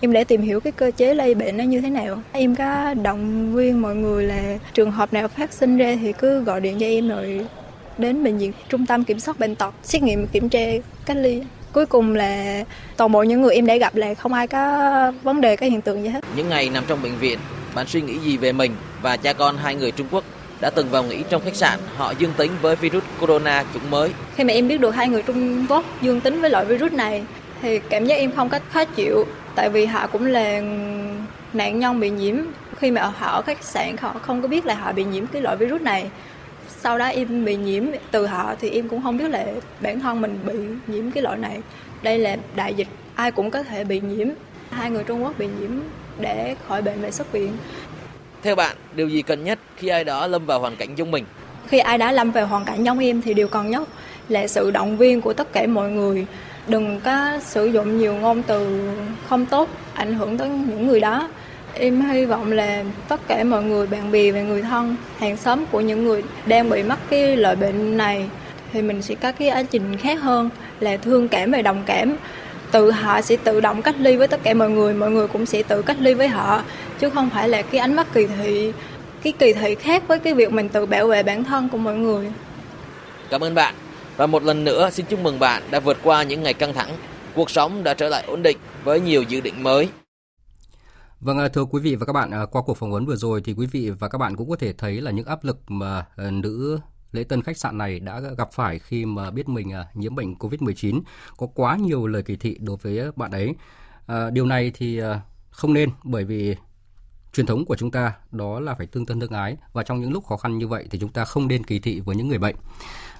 [0.00, 2.22] Em để tìm hiểu cái cơ chế lây bệnh nó như thế nào.
[2.32, 6.40] Em có động viên mọi người là trường hợp nào phát sinh ra thì cứ
[6.40, 7.46] gọi điện cho em rồi
[7.98, 10.60] đến bệnh viện trung tâm kiểm soát bệnh tật xét nghiệm kiểm tra
[11.06, 11.42] cách ly.
[11.72, 12.64] Cuối cùng là
[12.96, 15.80] toàn bộ những người em đã gặp là không ai có vấn đề cái hiện
[15.80, 16.24] tượng gì hết.
[16.36, 17.38] Những ngày nằm trong bệnh viện
[17.74, 20.24] bạn suy nghĩ gì về mình và cha con hai người Trung Quốc
[20.60, 21.78] đã từng vào nghỉ trong khách sạn?
[21.96, 24.10] Họ dương tính với virus corona chủng mới.
[24.34, 27.24] Khi mà em biết được hai người Trung Quốc dương tính với loại virus này
[27.62, 30.60] thì cảm giác em không có khó chịu tại vì họ cũng là
[31.52, 32.36] nạn nhân bị nhiễm.
[32.78, 35.42] Khi mà họ ở khách sạn họ không có biết là họ bị nhiễm cái
[35.42, 36.10] loại virus này
[36.80, 39.46] sau đó em bị nhiễm từ họ thì em cũng không biết là
[39.80, 40.54] bản thân mình bị
[40.86, 41.58] nhiễm cái loại này.
[42.02, 44.28] Đây là đại dịch ai cũng có thể bị nhiễm.
[44.70, 45.70] Hai người trung quốc bị nhiễm
[46.18, 47.52] để khỏi bệnh và xuất viện.
[48.42, 51.24] Theo bạn điều gì cần nhất khi ai đó lâm vào hoàn cảnh giống mình?
[51.66, 53.88] Khi ai đã lâm vào hoàn cảnh giống em thì điều cần nhất
[54.28, 56.26] là sự động viên của tất cả mọi người.
[56.66, 58.90] Đừng có sử dụng nhiều ngôn từ
[59.28, 61.28] không tốt ảnh hưởng tới những người đó
[61.74, 65.64] Em hy vọng là tất cả mọi người, bạn bè và người thân, hàng xóm
[65.70, 68.28] của những người đang bị mắc cái loại bệnh này
[68.72, 70.50] thì mình sẽ có cái ánh trình khác hơn
[70.80, 72.16] là thương cảm và đồng cảm.
[72.72, 75.46] Tự họ sẽ tự động cách ly với tất cả mọi người, mọi người cũng
[75.46, 76.62] sẽ tự cách ly với họ
[76.98, 78.72] chứ không phải là cái ánh mắt kỳ thị
[79.22, 81.94] cái kỳ thị khác với cái việc mình tự bảo vệ bản thân của mọi
[81.94, 82.26] người.
[83.30, 83.74] Cảm ơn bạn.
[84.16, 86.90] Và một lần nữa xin chúc mừng bạn đã vượt qua những ngày căng thẳng.
[87.34, 89.88] Cuộc sống đã trở lại ổn định với nhiều dự định mới.
[91.20, 93.42] Vâng, à, thưa quý vị và các bạn, à, qua cuộc phỏng vấn vừa rồi
[93.44, 96.06] thì quý vị và các bạn cũng có thể thấy là những áp lực mà
[96.16, 96.80] à, nữ
[97.12, 101.00] lễ tân khách sạn này đã gặp phải khi mà biết mình nhiễm bệnh COVID-19
[101.36, 103.54] có quá nhiều lời kỳ thị đối với bạn ấy.
[104.32, 105.00] Điều này thì
[105.50, 106.56] không nên bởi vì
[107.32, 110.12] truyền thống của chúng ta đó là phải tương thân tương ái và trong những
[110.12, 112.38] lúc khó khăn như vậy thì chúng ta không nên kỳ thị với những người
[112.38, 112.56] bệnh.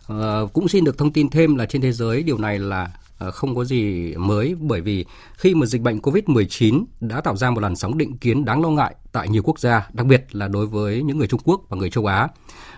[0.06, 3.30] Ờ, cũng xin được thông tin thêm là trên thế giới điều này là Ờ,
[3.30, 5.04] không có gì mới bởi vì
[5.36, 8.68] khi mà dịch bệnh COVID-19 đã tạo ra một làn sóng định kiến đáng lo
[8.68, 11.76] ngại tại nhiều quốc gia, đặc biệt là đối với những người Trung Quốc và
[11.76, 12.28] người châu Á.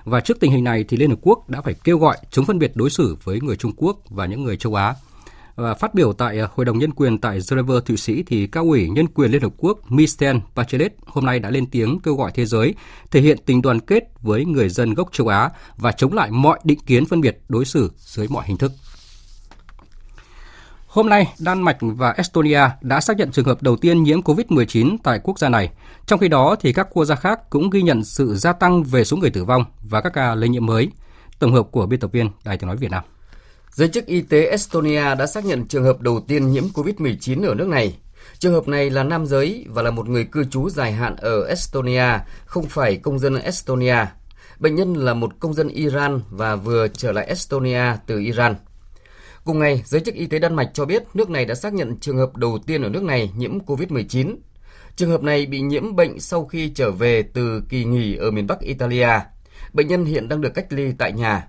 [0.05, 2.59] Và trước tình hình này thì Liên Hợp Quốc đã phải kêu gọi chống phân
[2.59, 4.95] biệt đối xử với người Trung Quốc và những người châu Á.
[5.57, 8.65] Và phát biểu tại ờ, Hội đồng Nhân quyền tại Geneva, Thụy Sĩ thì cao
[8.65, 12.31] ủy nhân quyền Liên Hợp Quốc Michel Bachelet hôm nay đã lên tiếng kêu gọi
[12.35, 12.75] thế giới
[13.11, 16.59] thể hiện tình đoàn kết với người dân gốc châu Á và chống lại mọi
[16.65, 18.73] định kiến phân biệt đối xử dưới mọi hình thức.
[20.91, 24.97] Hôm nay, Đan Mạch và Estonia đã xác nhận trường hợp đầu tiên nhiễm COVID-19
[25.03, 25.71] tại quốc gia này.
[26.07, 29.05] Trong khi đó, thì các quốc gia khác cũng ghi nhận sự gia tăng về
[29.05, 30.89] số người tử vong và các ca lây nhiễm mới.
[31.39, 33.05] Tổng hợp của biên tập viên Đài tiếng nói Việt Nam.
[33.71, 37.55] Giới chức y tế Estonia đã xác nhận trường hợp đầu tiên nhiễm COVID-19 ở
[37.55, 37.97] nước này.
[38.39, 41.47] Trường hợp này là nam giới và là một người cư trú dài hạn ở
[41.47, 44.07] Estonia, không phải công dân Estonia.
[44.59, 48.55] Bệnh nhân là một công dân Iran và vừa trở lại Estonia từ Iran.
[49.45, 51.97] Cùng ngày, giới chức y tế Đan Mạch cho biết nước này đã xác nhận
[51.97, 54.37] trường hợp đầu tiên ở nước này nhiễm COVID-19.
[54.97, 58.47] Trường hợp này bị nhiễm bệnh sau khi trở về từ kỳ nghỉ ở miền
[58.47, 59.09] Bắc Italia.
[59.73, 61.49] Bệnh nhân hiện đang được cách ly tại nhà.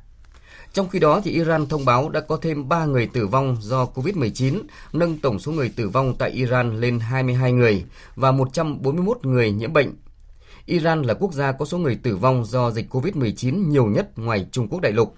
[0.74, 3.86] Trong khi đó, thì Iran thông báo đã có thêm 3 người tử vong do
[3.96, 4.62] COVID-19,
[4.94, 9.74] nâng tổng số người tử vong tại Iran lên 22 người và 141 người nhiễm
[9.74, 9.94] bệnh.
[10.66, 14.48] Iran là quốc gia có số người tử vong do dịch COVID-19 nhiều nhất ngoài
[14.52, 15.16] Trung Quốc đại lục.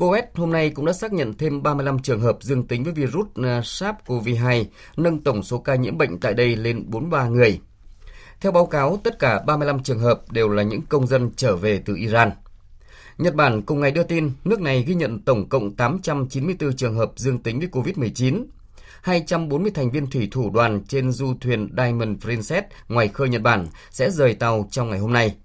[0.00, 3.26] Coes hôm nay cũng đã xác nhận thêm 35 trường hợp dương tính với virus
[3.34, 4.64] à, SARS-CoV-2,
[4.96, 7.60] nâng tổng số ca nhiễm bệnh tại đây lên 43 người.
[8.40, 11.82] Theo báo cáo, tất cả 35 trường hợp đều là những công dân trở về
[11.84, 12.30] từ Iran.
[13.18, 17.12] Nhật Bản cùng ngày đưa tin nước này ghi nhận tổng cộng 894 trường hợp
[17.16, 18.44] dương tính với COVID-19.
[19.02, 23.66] 240 thành viên thủy thủ đoàn trên du thuyền Diamond Princess ngoài khơi Nhật Bản
[23.90, 25.36] sẽ rời tàu trong ngày hôm nay.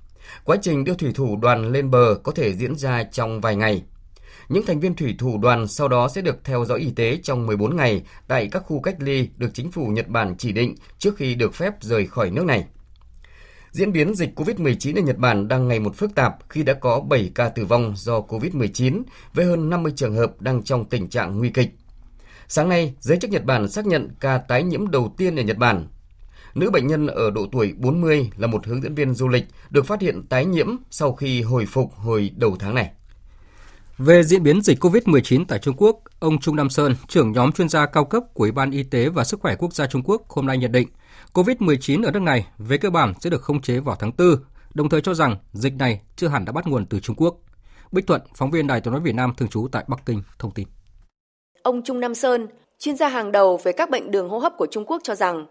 [0.44, 3.84] Quá trình đưa thủy thủ đoàn lên bờ có thể diễn ra trong vài ngày.
[4.50, 7.46] Những thành viên thủy thủ đoàn sau đó sẽ được theo dõi y tế trong
[7.46, 11.16] 14 ngày tại các khu cách ly được chính phủ Nhật Bản chỉ định trước
[11.18, 12.66] khi được phép rời khỏi nước này.
[13.72, 17.00] Diễn biến dịch COVID-19 ở Nhật Bản đang ngày một phức tạp khi đã có
[17.00, 19.02] 7 ca tử vong do COVID-19
[19.34, 21.70] với hơn 50 trường hợp đang trong tình trạng nguy kịch.
[22.48, 25.58] Sáng nay, giới chức Nhật Bản xác nhận ca tái nhiễm đầu tiên ở Nhật
[25.58, 25.88] Bản.
[26.56, 29.86] Nữ bệnh nhân ở độ tuổi 40 là một hướng dẫn viên du lịch được
[29.86, 32.92] phát hiện tái nhiễm sau khi hồi phục hồi đầu tháng này.
[33.98, 37.70] Về diễn biến dịch COVID-19 tại Trung Quốc, ông Trung Nam Sơn, trưởng nhóm chuyên
[37.70, 40.30] gia cao cấp của Ủy ban Y tế và Sức khỏe Quốc gia Trung Quốc
[40.30, 40.88] hôm nay nhận định,
[41.34, 44.28] COVID-19 ở nước này về cơ bản sẽ được khống chế vào tháng 4,
[44.74, 47.36] đồng thời cho rằng dịch này chưa hẳn đã bắt nguồn từ Trung Quốc.
[47.92, 50.52] Bích Thuận, phóng viên Đài tiếng nói Việt Nam thường trú tại Bắc Kinh thông
[50.52, 50.68] tin.
[51.64, 52.48] Ông Trung Nam Sơn,
[52.80, 55.46] chuyên gia hàng đầu về các bệnh đường hô hấp của Trung Quốc cho rằng,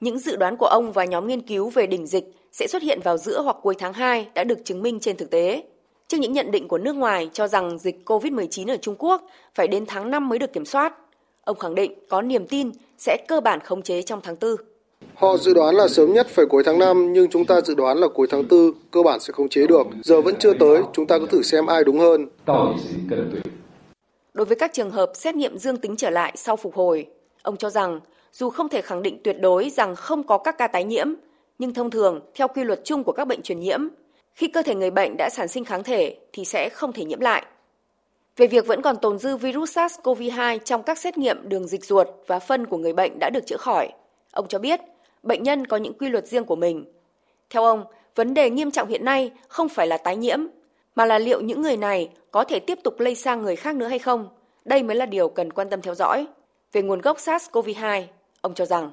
[0.00, 3.00] những dự đoán của ông và nhóm nghiên cứu về đỉnh dịch sẽ xuất hiện
[3.04, 5.62] vào giữa hoặc cuối tháng 2 đã được chứng minh trên thực tế.
[6.14, 9.68] Trước những nhận định của nước ngoài cho rằng dịch COVID-19 ở Trung Quốc phải
[9.68, 10.94] đến tháng 5 mới được kiểm soát,
[11.44, 14.50] ông khẳng định có niềm tin sẽ cơ bản khống chế trong tháng 4.
[15.14, 17.98] Họ dự đoán là sớm nhất phải cuối tháng 5 nhưng chúng ta dự đoán
[17.98, 19.86] là cuối tháng 4 cơ bản sẽ khống chế được.
[20.04, 22.28] Giờ vẫn chưa tới, chúng ta cứ thử xem ai đúng hơn.
[24.34, 27.06] Đối với các trường hợp xét nghiệm dương tính trở lại sau phục hồi,
[27.42, 28.00] ông cho rằng
[28.32, 31.08] dù không thể khẳng định tuyệt đối rằng không có các ca tái nhiễm,
[31.58, 33.80] nhưng thông thường theo quy luật chung của các bệnh truyền nhiễm,
[34.34, 37.20] khi cơ thể người bệnh đã sản sinh kháng thể thì sẽ không thể nhiễm
[37.20, 37.46] lại.
[38.36, 42.08] Về việc vẫn còn tồn dư virus SARS-CoV-2 trong các xét nghiệm đường dịch ruột
[42.26, 43.88] và phân của người bệnh đã được chữa khỏi,
[44.32, 44.80] ông cho biết
[45.22, 46.84] bệnh nhân có những quy luật riêng của mình.
[47.50, 50.38] Theo ông, vấn đề nghiêm trọng hiện nay không phải là tái nhiễm,
[50.94, 53.86] mà là liệu những người này có thể tiếp tục lây sang người khác nữa
[53.86, 54.28] hay không.
[54.64, 56.26] Đây mới là điều cần quan tâm theo dõi.
[56.72, 58.02] Về nguồn gốc SARS-CoV-2,
[58.40, 58.90] ông cho rằng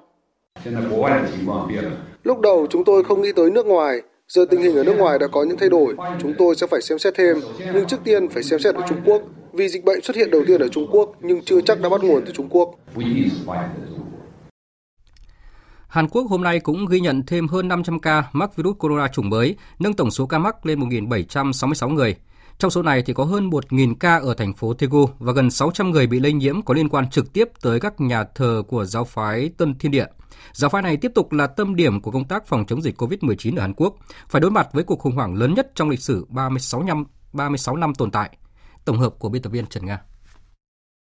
[2.23, 4.01] Lúc đầu chúng tôi không nghĩ tới nước ngoài,
[4.33, 6.81] giờ tình hình ở nước ngoài đã có những thay đổi, chúng tôi sẽ phải
[6.81, 7.37] xem xét thêm,
[7.73, 9.21] nhưng trước tiên phải xem xét ở Trung Quốc,
[9.53, 12.03] vì dịch bệnh xuất hiện đầu tiên ở Trung Quốc nhưng chưa chắc đã bắt
[12.03, 12.75] nguồn từ Trung Quốc.
[15.87, 19.29] Hàn Quốc hôm nay cũng ghi nhận thêm hơn 500 ca mắc virus corona chủng
[19.29, 22.15] mới, nâng tổng số ca mắc lên 1.766 người.
[22.61, 25.91] Trong số này thì có hơn 1.000 ca ở thành phố Daegu và gần 600
[25.91, 29.05] người bị lây nhiễm có liên quan trực tiếp tới các nhà thờ của giáo
[29.05, 30.05] phái Tân Thiên Địa.
[30.53, 33.57] Giáo phái này tiếp tục là tâm điểm của công tác phòng chống dịch COVID-19
[33.57, 33.95] ở Hàn Quốc,
[34.29, 37.75] phải đối mặt với cuộc khủng hoảng lớn nhất trong lịch sử 36 năm, 36
[37.75, 38.37] năm tồn tại.
[38.85, 40.01] Tổng hợp của biên tập viên Trần Nga.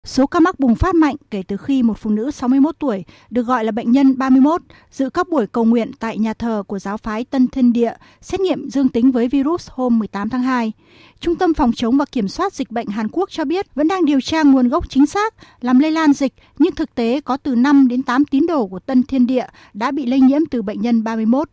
[0.04, 3.42] Số ca mắc bùng phát mạnh kể từ khi một phụ nữ 61 tuổi, được
[3.42, 6.96] gọi là bệnh nhân 31, dự các buổi cầu nguyện tại nhà thờ của giáo
[6.96, 10.72] phái Tân Thiên Địa, xét nghiệm dương tính với virus hôm 18 tháng 2.
[11.20, 14.04] Trung tâm Phòng chống và Kiểm soát Dịch bệnh Hàn Quốc cho biết vẫn đang
[14.04, 17.54] điều tra nguồn gốc chính xác làm lây lan dịch, nhưng thực tế có từ
[17.54, 20.80] 5 đến 8 tín đồ của Tân Thiên Địa đã bị lây nhiễm từ bệnh
[20.80, 21.48] nhân 31.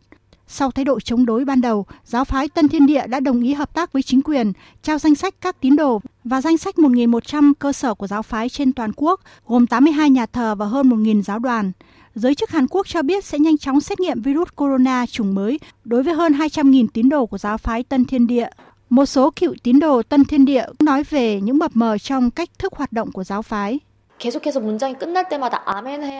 [0.48, 3.54] Sau thái độ chống đối ban đầu, giáo phái Tân Thiên Địa đã đồng ý
[3.54, 7.52] hợp tác với chính quyền, trao danh sách các tín đồ và danh sách 1.100
[7.58, 11.22] cơ sở của giáo phái trên toàn quốc, gồm 82 nhà thờ và hơn 1.000
[11.22, 11.72] giáo đoàn.
[12.14, 15.60] Giới chức Hàn Quốc cho biết sẽ nhanh chóng xét nghiệm virus corona chủng mới
[15.84, 18.48] đối với hơn 200.000 tín đồ của giáo phái Tân Thiên Địa.
[18.90, 22.48] Một số cựu tín đồ Tân Thiên Địa nói về những mập mờ trong cách
[22.58, 23.80] thức hoạt động của giáo phái.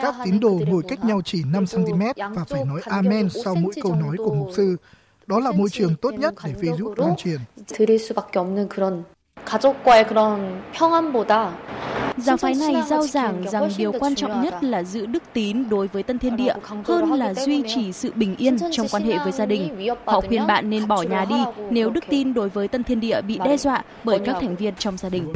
[0.01, 3.73] Các tín đồ ngồi cách nhau chỉ 5 cm và phải nói Amen sau mỗi
[3.83, 4.77] câu nói của mục sư.
[5.27, 7.39] Đó là môi trường tốt nhất để virus lan truyền.
[12.17, 15.87] Giáo phái này giao giảng rằng điều quan trọng nhất là giữ đức tín đối
[15.87, 16.53] với Tân Thiên Địa
[16.85, 19.89] hơn là duy trì sự bình yên trong quan hệ với gia đình.
[20.05, 23.21] Họ khuyên bạn nên bỏ nhà đi nếu đức tin đối với Tân Thiên Địa
[23.21, 25.33] bị đe dọa bởi các thành viên trong gia đình.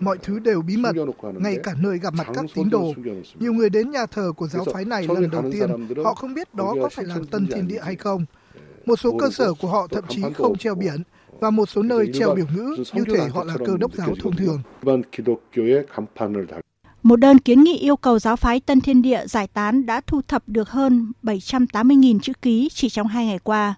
[0.00, 0.96] Mọi thứ đều bí mật,
[1.34, 2.94] ngay cả nơi gặp mặt các tín đồ.
[3.40, 5.70] Nhiều người đến nhà thờ của giáo phái này lần đầu tiên,
[6.04, 8.24] họ không biết đó có phải là Tân Thiên Địa hay không.
[8.86, 11.02] Một số cơ sở của họ thậm chí không treo biển,
[11.40, 14.36] và một số nơi treo biểu ngữ như thể họ là cơ đốc giáo thông
[14.36, 14.62] thường.
[17.02, 20.20] Một đơn kiến nghị yêu cầu giáo phái Tân Thiên Địa giải tán đã thu
[20.28, 23.74] thập được hơn 780.000 chữ ký chỉ trong hai ngày qua.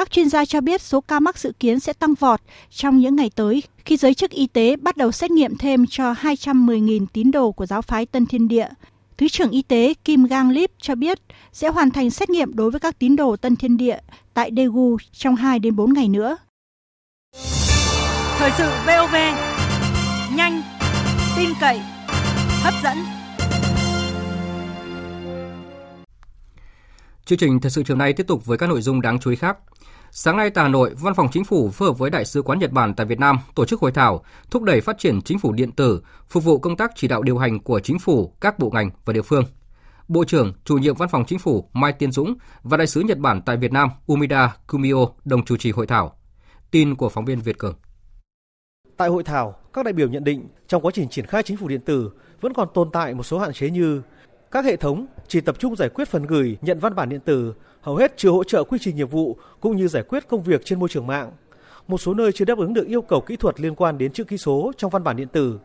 [0.00, 3.16] Các chuyên gia cho biết số ca mắc dự kiến sẽ tăng vọt trong những
[3.16, 7.30] ngày tới khi giới chức y tế bắt đầu xét nghiệm thêm cho 210.000 tín
[7.30, 8.68] đồ của giáo phái Tân Thiên Địa.
[9.16, 11.18] Thứ trưởng Y tế Kim Gang Lip cho biết
[11.52, 13.98] sẽ hoàn thành xét nghiệm đối với các tín đồ Tân Thiên Địa
[14.34, 16.36] tại Daegu trong 2 đến 4 ngày nữa.
[18.38, 19.14] Thời sự VOV
[20.36, 20.62] nhanh,
[21.36, 21.80] tin cậy,
[22.62, 22.98] hấp dẫn.
[27.24, 29.36] Chương trình thời sự chiều nay tiếp tục với các nội dung đáng chú ý
[29.36, 29.58] khác.
[30.12, 32.58] Sáng nay tại Hà Nội, Văn phòng Chính phủ phối hợp với Đại sứ quán
[32.58, 35.52] Nhật Bản tại Việt Nam tổ chức hội thảo thúc đẩy phát triển chính phủ
[35.52, 38.70] điện tử, phục vụ công tác chỉ đạo điều hành của chính phủ, các bộ
[38.70, 39.44] ngành và địa phương.
[40.08, 43.18] Bộ trưởng, chủ nhiệm Văn phòng Chính phủ Mai Tiến Dũng và Đại sứ Nhật
[43.18, 46.18] Bản tại Việt Nam Umida Kumio đồng chủ trì hội thảo.
[46.70, 47.74] Tin của phóng viên Việt Cường.
[48.96, 51.68] Tại hội thảo, các đại biểu nhận định trong quá trình triển khai chính phủ
[51.68, 54.02] điện tử vẫn còn tồn tại một số hạn chế như
[54.50, 57.54] các hệ thống chỉ tập trung giải quyết phần gửi, nhận văn bản điện tử,
[57.80, 60.64] hầu hết chưa hỗ trợ quy trình nghiệp vụ cũng như giải quyết công việc
[60.64, 61.32] trên môi trường mạng.
[61.88, 64.24] Một số nơi chưa đáp ứng được yêu cầu kỹ thuật liên quan đến chữ
[64.24, 65.58] ký số trong văn bản điện tử.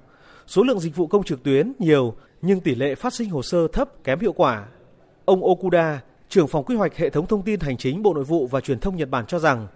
[0.47, 3.67] Số lượng dịch vụ công trực tuyến nhiều nhưng tỷ lệ phát sinh hồ sơ
[3.67, 4.65] thấp kém hiệu quả.
[5.25, 8.47] Ông Okuda, trưởng phòng quy hoạch hệ thống thông tin hành chính Bộ Nội vụ
[8.47, 9.67] và Truyền thông Nhật Bản cho rằng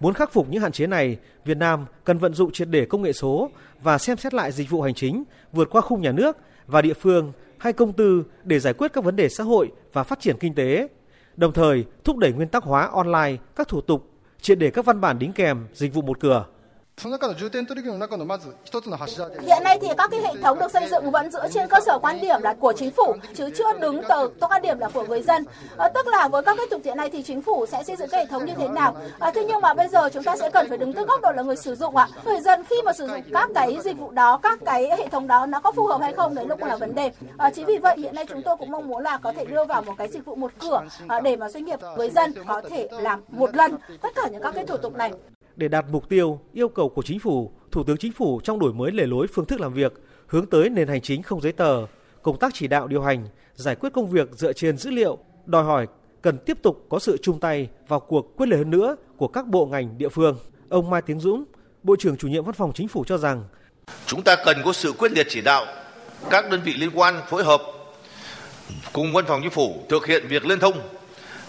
[0.00, 3.02] Muốn khắc phục những hạn chế này, Việt Nam cần vận dụng triệt để công
[3.02, 3.50] nghệ số
[3.82, 6.36] và xem xét lại dịch vụ hành chính vượt qua khung nhà nước
[6.66, 10.02] và địa phương hay công tư để giải quyết các vấn đề xã hội và
[10.02, 10.88] phát triển kinh tế.
[11.38, 14.10] Đồng thời, thúc đẩy nguyên tắc hóa online các thủ tục,
[14.40, 16.46] triệt để các văn bản đính kèm dịch vụ một cửa.
[19.40, 21.98] Hiện nay thì các cái hệ thống được xây dựng vẫn dựa trên cơ sở
[21.98, 25.22] quan điểm là của chính phủ chứ chưa đứng từ quan điểm là của người
[25.22, 25.44] dân.
[25.76, 28.08] À, tức là với các cái thực tiễn này thì chính phủ sẽ xây dựng
[28.08, 28.96] cái hệ thống như thế nào.
[29.18, 31.30] À, thế nhưng mà bây giờ chúng ta sẽ cần phải đứng từ góc độ
[31.32, 32.08] là người sử dụng ạ.
[32.16, 32.20] À.
[32.24, 35.26] Người dân khi mà sử dụng các cái dịch vụ đó, các cái hệ thống
[35.26, 37.10] đó nó có phù hợp hay không đấy lúc là vấn đề.
[37.38, 39.64] À, chính vì vậy hiện nay chúng tôi cũng mong muốn là có thể đưa
[39.64, 42.62] vào một cái dịch vụ một cửa à, để mà doanh nghiệp người dân có
[42.70, 45.12] thể làm một lần tất cả những các cái thủ tục này.
[45.58, 48.72] Để đạt mục tiêu, yêu cầu của chính phủ, Thủ tướng Chính phủ trong đổi
[48.72, 49.92] mới lề lối phương thức làm việc,
[50.26, 51.86] hướng tới nền hành chính không giấy tờ,
[52.22, 55.64] công tác chỉ đạo điều hành, giải quyết công việc dựa trên dữ liệu, đòi
[55.64, 55.86] hỏi
[56.22, 59.46] cần tiếp tục có sự chung tay vào cuộc quyết liệt hơn nữa của các
[59.46, 60.38] bộ ngành địa phương.
[60.68, 61.44] Ông Mai Tiến Dũng,
[61.82, 63.44] Bộ trưởng chủ nhiệm Văn phòng Chính phủ cho rằng
[64.06, 65.66] chúng ta cần có sự quyết liệt chỉ đạo
[66.30, 67.62] các đơn vị liên quan phối hợp
[68.92, 70.74] cùng Văn phòng Chính phủ thực hiện việc liên thông,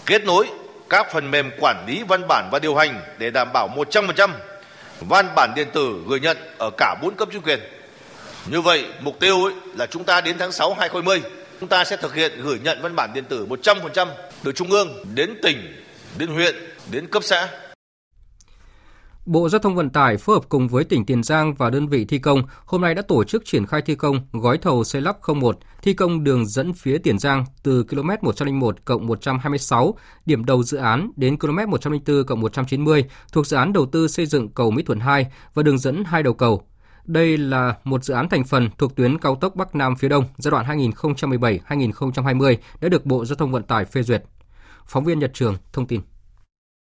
[0.06, 0.46] kết nối
[0.90, 4.30] các phần mềm quản lý văn bản và điều hành để đảm bảo 100%
[5.00, 7.60] văn bản điện tử gửi nhận ở cả bốn cấp chính quyền.
[8.46, 11.22] Như vậy, mục tiêu ấy là chúng ta đến tháng 6 2020,
[11.60, 14.06] chúng ta sẽ thực hiện gửi nhận văn bản điện tử 100%
[14.44, 15.82] từ trung ương đến tỉnh,
[16.18, 16.54] đến huyện,
[16.90, 17.48] đến cấp xã.
[19.30, 22.04] Bộ Giao thông Vận tải phối hợp cùng với tỉnh Tiền Giang và đơn vị
[22.04, 25.16] thi công hôm nay đã tổ chức triển khai thi công gói thầu xây lắp
[25.40, 29.94] 01 thi công đường dẫn phía Tiền Giang từ km 101 cộng 126
[30.26, 34.26] điểm đầu dự án đến km 104 cộng 190 thuộc dự án đầu tư xây
[34.26, 36.62] dựng cầu Mỹ Thuận 2 và đường dẫn hai đầu cầu.
[37.04, 40.24] Đây là một dự án thành phần thuộc tuyến cao tốc Bắc Nam phía Đông
[40.38, 44.24] giai đoạn 2017-2020 đã được Bộ Giao thông Vận tải phê duyệt.
[44.86, 46.00] Phóng viên Nhật Trường thông tin.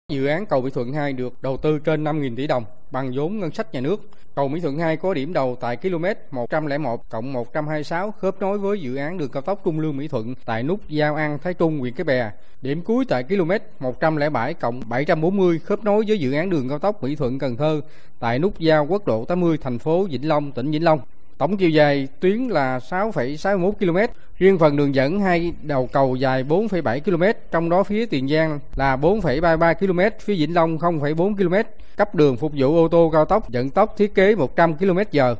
[0.09, 3.39] Dự án cầu Mỹ Thuận 2 được đầu tư trên 5.000 tỷ đồng bằng vốn
[3.39, 4.09] ngân sách nhà nước.
[4.35, 8.81] Cầu Mỹ Thuận 2 có điểm đầu tại km 101 cộng 126 khớp nối với
[8.81, 11.79] dự án đường cao tốc Trung Lương Mỹ Thuận tại nút Giao An Thái Trung,
[11.79, 12.31] huyện Cái Bè.
[12.61, 17.03] Điểm cuối tại km 107 cộng 740 khớp nối với dự án đường cao tốc
[17.03, 17.81] Mỹ Thuận Cần Thơ
[18.19, 20.99] tại nút giao quốc lộ 80 thành phố Vĩnh Long, tỉnh Vĩnh Long.
[21.39, 26.43] Tổng chiều dài tuyến là 6,61 km, riêng phần đường dẫn hai đầu cầu dài
[26.43, 31.69] 4,7 km, trong đó phía Tiền Giang là 4,33 km, phía Vĩnh Long 0,4 km,
[31.97, 35.35] cấp đường phục vụ ô tô cao tốc vận tốc thiết kế 100 km/h.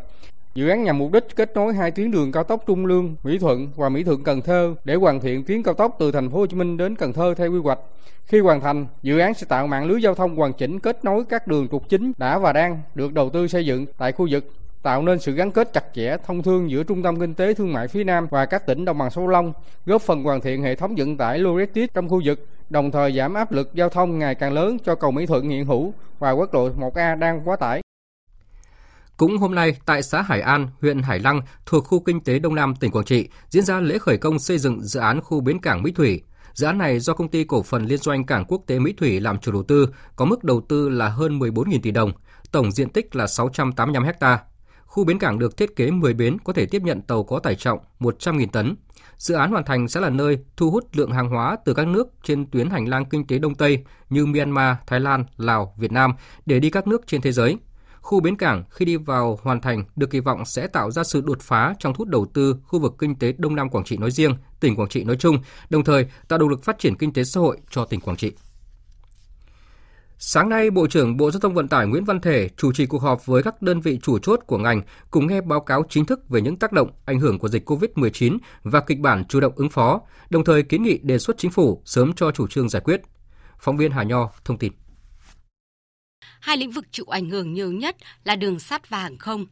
[0.56, 3.38] Dự án nhằm mục đích kết nối hai tuyến đường cao tốc Trung Lương, Mỹ
[3.38, 6.38] Thuận và Mỹ Thuận Cần Thơ để hoàn thiện tuyến cao tốc từ thành phố
[6.38, 7.80] Hồ Chí Minh đến Cần Thơ theo quy hoạch.
[8.26, 11.24] Khi hoàn thành, dự án sẽ tạo mạng lưới giao thông hoàn chỉnh kết nối
[11.30, 14.46] các đường trục chính đã và đang được đầu tư xây dựng tại khu vực
[14.84, 17.74] tạo nên sự gắn kết chặt chẽ thông thương giữa trung tâm kinh tế thương
[17.74, 19.54] mại phía Nam và các tỉnh đồng bằng sông Long,
[19.86, 23.34] góp phần hoàn thiện hệ thống vận tải logistics trong khu vực, đồng thời giảm
[23.34, 26.54] áp lực giao thông ngày càng lớn cho cầu Mỹ Thuận hiện hữu và quốc
[26.54, 27.82] lộ 1A đang quá tải.
[29.18, 32.56] Cũng hôm nay, tại xã Hải An, huyện Hải Lăng, thuộc khu kinh tế Đông
[32.56, 35.62] Nam, tỉnh Quảng Trị, diễn ra lễ khởi công xây dựng dự án khu bến
[35.62, 36.22] cảng Mỹ Thủy.
[36.54, 39.20] Dự án này do công ty cổ phần liên doanh cảng quốc tế Mỹ Thủy
[39.20, 42.12] làm chủ đầu tư, có mức đầu tư là hơn 14.000 tỷ đồng,
[42.52, 44.40] tổng diện tích là 685 ha.
[45.00, 47.56] Khu bến cảng được thiết kế 10 bến có thể tiếp nhận tàu có tải
[47.56, 48.76] trọng 100.000 tấn.
[49.18, 52.08] Dự án hoàn thành sẽ là nơi thu hút lượng hàng hóa từ các nước
[52.24, 56.14] trên tuyến hành lang kinh tế Đông Tây như Myanmar, Thái Lan, Lào, Việt Nam
[56.46, 57.58] để đi các nước trên thế giới.
[58.02, 61.22] Khu bến cảng khi đi vào hoàn thành được kỳ vọng sẽ tạo ra sự
[61.22, 63.98] đột phá trong thu hút đầu tư khu vực kinh tế Đông Nam Quảng Trị
[63.98, 65.38] nói riêng, tỉnh Quảng Trị nói chung,
[65.70, 68.32] đồng thời tạo động lực phát triển kinh tế xã hội cho tỉnh Quảng Trị.
[70.22, 73.02] Sáng nay, Bộ trưởng Bộ Giao thông Vận tải Nguyễn Văn Thể chủ trì cuộc
[73.02, 76.30] họp với các đơn vị chủ chốt của ngành cùng nghe báo cáo chính thức
[76.30, 79.70] về những tác động, ảnh hưởng của dịch COVID-19 và kịch bản chủ động ứng
[79.70, 83.02] phó, đồng thời kiến nghị đề xuất chính phủ sớm cho chủ trương giải quyết.
[83.60, 84.74] Phóng viên Hà Nho thông tin.
[86.40, 89.46] Hai lĩnh vực chịu ảnh hưởng nhiều nhất là đường sắt và hàng không.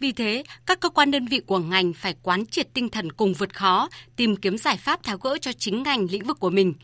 [0.00, 3.34] Vì thế, các cơ quan đơn vị của ngành phải quán triệt tinh thần cùng
[3.34, 6.74] vượt khó, tìm kiếm giải pháp tháo gỡ cho chính ngành lĩnh vực của mình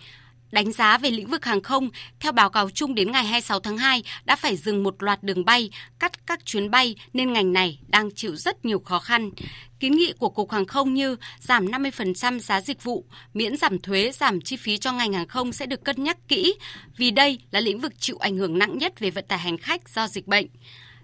[0.53, 1.89] Đánh giá về lĩnh vực hàng không,
[2.21, 5.45] theo báo cáo chung đến ngày 26 tháng 2 đã phải dừng một loạt đường
[5.45, 9.31] bay, cắt các chuyến bay nên ngành này đang chịu rất nhiều khó khăn.
[9.81, 14.11] Kiến nghị của Cục Hàng không như giảm 50% giá dịch vụ, miễn giảm thuế,
[14.13, 16.55] giảm chi phí cho ngành hàng không sẽ được cân nhắc kỹ
[16.97, 19.89] vì đây là lĩnh vực chịu ảnh hưởng nặng nhất về vận tải hành khách
[19.89, 20.47] do dịch bệnh.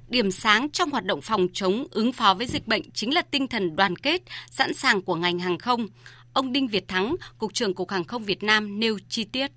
[0.09, 3.49] điểm sáng trong hoạt động phòng chống ứng phó với dịch bệnh chính là tinh
[3.49, 5.87] thần đoàn kết, sẵn sàng của ngành hàng không.
[6.33, 9.51] Ông Đinh Việt Thắng, Cục trưởng Cục Hàng không Việt Nam nêu chi tiết.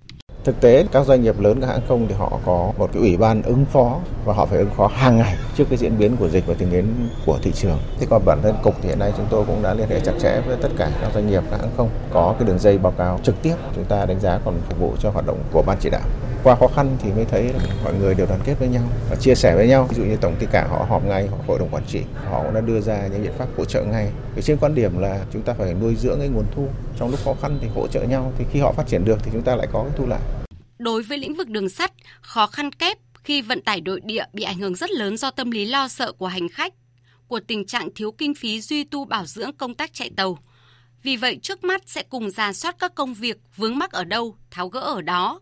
[0.46, 3.16] Thực tế các doanh nghiệp lớn các hãng không thì họ có một cái ủy
[3.16, 6.28] ban ứng phó và họ phải ứng phó hàng ngày trước cái diễn biến của
[6.28, 7.78] dịch và tình hình của thị trường.
[7.98, 10.12] Thế còn bản thân cục thì hiện nay chúng tôi cũng đã liên hệ chặt
[10.20, 12.92] chẽ với tất cả các doanh nghiệp các hãng không có cái đường dây báo
[12.98, 15.78] cáo trực tiếp chúng ta đánh giá còn phục vụ cho hoạt động của ban
[15.80, 16.02] chỉ đạo.
[16.44, 17.52] Qua khó khăn thì mới thấy
[17.84, 19.86] mọi người đều đoàn kết với nhau và chia sẻ với nhau.
[19.90, 22.42] Ví dụ như tổng ty cả họ họp ngay, họ hội đồng quản trị, họ
[22.42, 24.10] cũng đã đưa ra những biện pháp hỗ trợ ngay.
[24.34, 26.66] Vì trên quan điểm là chúng ta phải nuôi dưỡng cái nguồn thu
[26.98, 29.30] trong lúc khó khăn thì hỗ trợ nhau thì khi họ phát triển được thì
[29.32, 30.20] chúng ta lại có cái thu lại.
[30.78, 34.42] Đối với lĩnh vực đường sắt, khó khăn kép khi vận tải nội địa bị
[34.42, 36.74] ảnh hưởng rất lớn do tâm lý lo sợ của hành khách,
[37.28, 40.38] của tình trạng thiếu kinh phí duy tu bảo dưỡng công tác chạy tàu.
[41.02, 44.36] Vì vậy, trước mắt sẽ cùng ra soát các công việc vướng mắc ở đâu,
[44.50, 45.40] tháo gỡ ở đó.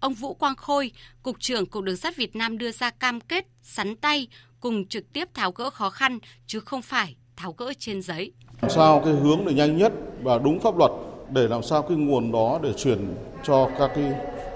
[0.00, 0.90] Ông Vũ Quang Khôi,
[1.22, 4.28] Cục trưởng Cục Đường sắt Việt Nam đưa ra cam kết sắn tay
[4.60, 8.32] cùng trực tiếp tháo gỡ khó khăn, chứ không phải tháo gỡ trên giấy.
[8.62, 10.90] Làm sao cái hướng để nhanh nhất và đúng pháp luật
[11.30, 13.14] để làm sao cái nguồn đó để chuyển
[13.44, 14.12] cho các cái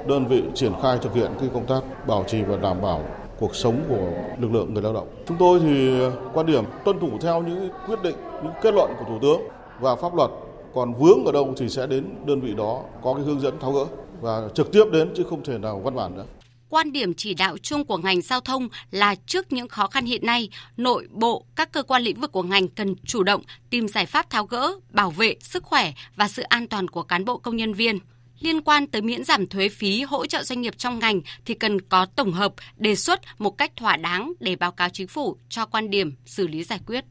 [0.08, 3.04] đơn vị triển khai thực hiện cái công tác bảo trì và đảm bảo
[3.38, 5.08] cuộc sống của lực lượng người lao động.
[5.28, 6.00] Chúng tôi thì
[6.32, 9.40] quan điểm tuân thủ theo những quyết định, những kết luận của Thủ tướng
[9.80, 10.30] và pháp luật.
[10.74, 13.72] Còn vướng ở đâu thì sẽ đến đơn vị đó có cái hướng dẫn tháo
[13.72, 13.86] gỡ
[14.20, 16.24] và trực tiếp đến chứ không thể nào văn bản nữa.
[16.68, 20.26] Quan điểm chỉ đạo chung của ngành giao thông là trước những khó khăn hiện
[20.26, 24.06] nay, nội bộ các cơ quan lĩnh vực của ngành cần chủ động tìm giải
[24.06, 27.56] pháp tháo gỡ, bảo vệ sức khỏe và sự an toàn của cán bộ công
[27.56, 27.98] nhân viên.
[28.40, 31.80] Liên quan tới miễn giảm thuế phí hỗ trợ doanh nghiệp trong ngành thì cần
[31.80, 35.66] có tổng hợp, đề xuất một cách thỏa đáng để báo cáo chính phủ cho
[35.66, 37.04] quan điểm xử lý giải quyết.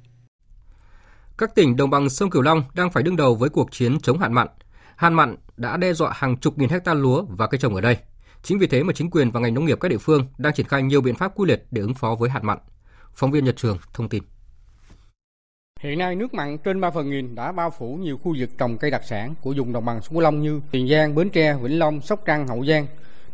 [1.37, 4.19] Các tỉnh đồng bằng sông Cửu Long đang phải đương đầu với cuộc chiến chống
[4.19, 4.47] hạn mặn.
[4.95, 7.97] Hạn mặn đã đe dọa hàng chục nghìn hecta lúa và cây trồng ở đây.
[8.43, 10.67] Chính vì thế mà chính quyền và ngành nông nghiệp các địa phương đang triển
[10.67, 12.57] khai nhiều biện pháp quy liệt để ứng phó với hạn mặn.
[13.13, 14.23] Phóng viên Nhật Trường thông tin.
[15.79, 18.77] Hiện nay nước mặn trên 3 phần nghìn đã bao phủ nhiều khu vực trồng
[18.77, 21.53] cây đặc sản của vùng đồng bằng sông Cửu Long như Tiền Giang, Bến Tre,
[21.53, 22.87] Vĩnh Long, Sóc Trăng, Hậu Giang.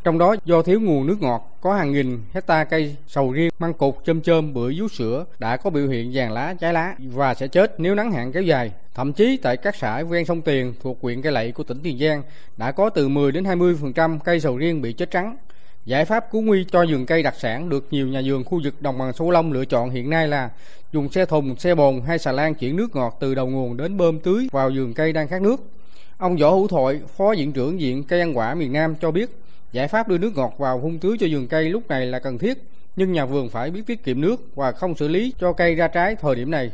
[0.03, 3.73] Trong đó do thiếu nguồn nước ngọt, có hàng nghìn hecta cây sầu riêng, măng
[3.73, 7.33] cụt, chôm chôm, bưởi, vú sữa đã có biểu hiện vàng lá, trái lá và
[7.33, 8.71] sẽ chết nếu nắng hạn kéo dài.
[8.93, 11.97] Thậm chí tại các xã ven sông Tiền thuộc huyện Cây Lậy của tỉnh Tiền
[11.99, 12.23] Giang
[12.57, 15.37] đã có từ 10 đến 20% cây sầu riêng bị chết trắng.
[15.85, 18.81] Giải pháp cứu nguy cho vườn cây đặc sản được nhiều nhà vườn khu vực
[18.81, 20.49] đồng bằng sông Long lựa chọn hiện nay là
[20.91, 23.97] dùng xe thùng, xe bồn hay xà lan chuyển nước ngọt từ đầu nguồn đến
[23.97, 25.61] bơm tưới vào vườn cây đang khát nước.
[26.17, 29.29] Ông Võ Hữu Thoại, Phó Viện trưởng Viện Cây ăn quả miền Nam cho biết,
[29.71, 32.37] giải pháp đưa nước ngọt vào phun tưới cho vườn cây lúc này là cần
[32.37, 32.57] thiết,
[32.95, 35.87] nhưng nhà vườn phải biết tiết kiệm nước và không xử lý cho cây ra
[35.87, 36.71] trái thời điểm này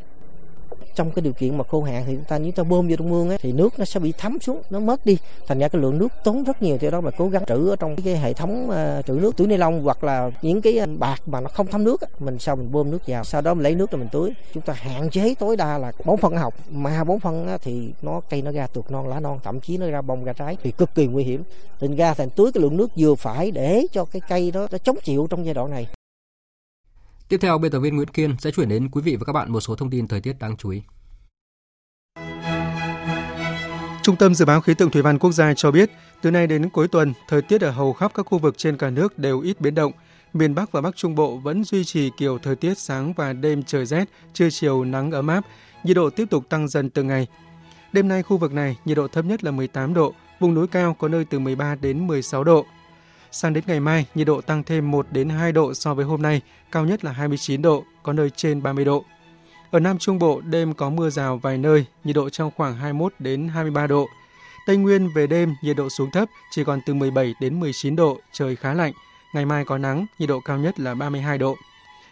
[0.95, 3.09] trong cái điều kiện mà khô hạn thì chúng ta nếu ta bơm vô trong
[3.09, 5.17] mương ấy, thì nước nó sẽ bị thấm xuống nó mất đi.
[5.47, 7.75] Thành ra cái lượng nước tốn rất nhiều theo đó mà cố gắng trữ ở
[7.75, 10.85] trong cái hệ thống uh, trữ nước túi ni lông hoặc là những cái ờ,
[10.99, 13.63] bạc mà nó không thấm nước mình sau mình bơm nước vào sau đó mình
[13.63, 14.31] lấy nước rồi mình tưới.
[14.53, 18.21] Chúng ta hạn chế tối đa là bốn phân học mà bốn phân thì nó
[18.29, 20.71] cây nó ra tuột non lá non thậm chí nó ra bông ra trái thì
[20.71, 21.43] cực kỳ nguy hiểm.
[21.79, 24.77] Thành ra thành tưới cái lượng nước vừa phải để cho cái cây đó nó
[24.77, 25.87] chống chịu trong giai đoạn này.
[27.29, 29.51] Tiếp theo, biên tập viên Nguyễn Kiên sẽ chuyển đến quý vị và các bạn
[29.51, 30.81] một số thông tin thời tiết đáng chú ý.
[34.03, 36.69] Trung tâm Dự báo Khí tượng Thủy văn Quốc gia cho biết, từ nay đến
[36.69, 39.61] cuối tuần, thời tiết ở hầu khắp các khu vực trên cả nước đều ít
[39.61, 39.91] biến động.
[40.33, 43.63] Miền Bắc và Bắc Trung Bộ vẫn duy trì kiểu thời tiết sáng và đêm
[43.63, 45.45] trời rét, trưa chiều nắng ấm áp,
[45.83, 47.27] nhiệt độ tiếp tục tăng dần từng ngày.
[47.91, 50.95] Đêm nay khu vực này nhiệt độ thấp nhất là 18 độ, vùng núi cao
[50.99, 52.65] có nơi từ 13 đến 16 độ.
[53.31, 56.21] Sang đến ngày mai, nhiệt độ tăng thêm 1 đến 2 độ so với hôm
[56.21, 59.05] nay, cao nhất là 29 độ, có nơi trên 30 độ.
[59.71, 63.13] Ở Nam Trung Bộ, đêm có mưa rào vài nơi, nhiệt độ trong khoảng 21
[63.19, 64.07] đến 23 độ.
[64.67, 68.19] Tây Nguyên về đêm, nhiệt độ xuống thấp, chỉ còn từ 17 đến 19 độ,
[68.31, 68.93] trời khá lạnh.
[69.33, 71.55] Ngày mai có nắng, nhiệt độ cao nhất là 32 độ.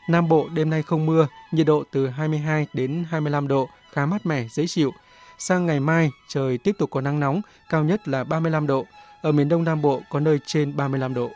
[0.09, 4.25] Nam Bộ đêm nay không mưa, nhiệt độ từ 22 đến 25 độ, khá mát
[4.25, 4.93] mẻ, dễ chịu.
[5.39, 8.85] Sang ngày mai, trời tiếp tục có nắng nóng, cao nhất là 35 độ.
[9.27, 11.31] Ở miền Đông Nam Bộ có nơi trên 35 độ.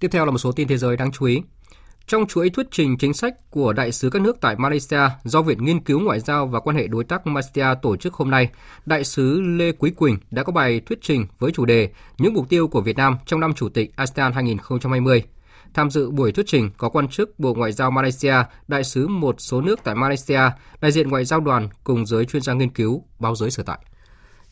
[0.00, 1.42] Tiếp theo là một số tin thế giới đáng chú ý.
[2.06, 5.64] Trong chuỗi thuyết trình chính sách của đại sứ các nước tại Malaysia do Viện
[5.64, 8.48] Nghiên cứu Ngoại giao và quan hệ đối tác Malaysia tổ chức hôm nay,
[8.86, 12.48] đại sứ Lê Quý Quỳnh đã có bài thuyết trình với chủ đề Những mục
[12.48, 15.22] tiêu của Việt Nam trong năm Chủ tịch ASEAN 2020.
[15.74, 18.34] Tham dự buổi thuyết trình có quan chức Bộ Ngoại giao Malaysia,
[18.68, 20.40] đại sứ một số nước tại Malaysia,
[20.80, 23.78] đại diện ngoại giao đoàn cùng giới chuyên gia nghiên cứu, báo giới sở tại.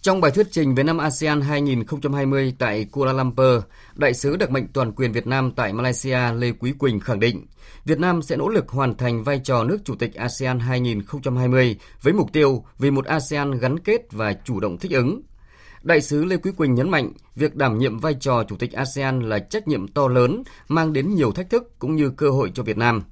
[0.02, 3.62] Trong bài thuyết trình về năm ASEAN 2020 tại Kuala Lumpur,
[3.94, 7.46] Đại sứ đặc mệnh toàn quyền Việt Nam tại Malaysia Lê Quý Quỳnh khẳng định,
[7.84, 12.12] Việt Nam sẽ nỗ lực hoàn thành vai trò nước chủ tịch ASEAN 2020 với
[12.12, 15.22] mục tiêu vì một ASEAN gắn kết và chủ động thích ứng.
[15.88, 19.20] Đại sứ Lê Quý Quỳnh nhấn mạnh, việc đảm nhiệm vai trò Chủ tịch ASEAN
[19.20, 22.62] là trách nhiệm to lớn, mang đến nhiều thách thức cũng như cơ hội cho
[22.62, 23.02] Việt Nam.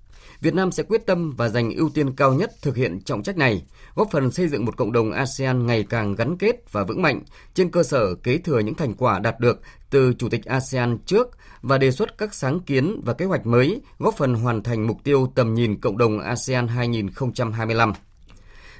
[0.41, 3.37] Việt Nam sẽ quyết tâm và dành ưu tiên cao nhất thực hiện trọng trách
[3.37, 3.62] này,
[3.95, 7.22] góp phần xây dựng một cộng đồng ASEAN ngày càng gắn kết và vững mạnh
[7.55, 9.61] trên cơ sở kế thừa những thành quả đạt được
[9.91, 11.29] từ Chủ tịch ASEAN trước
[11.62, 15.05] và đề xuất các sáng kiến và kế hoạch mới, góp phần hoàn thành mục
[15.05, 17.93] tiêu tầm nhìn cộng đồng ASEAN 2025.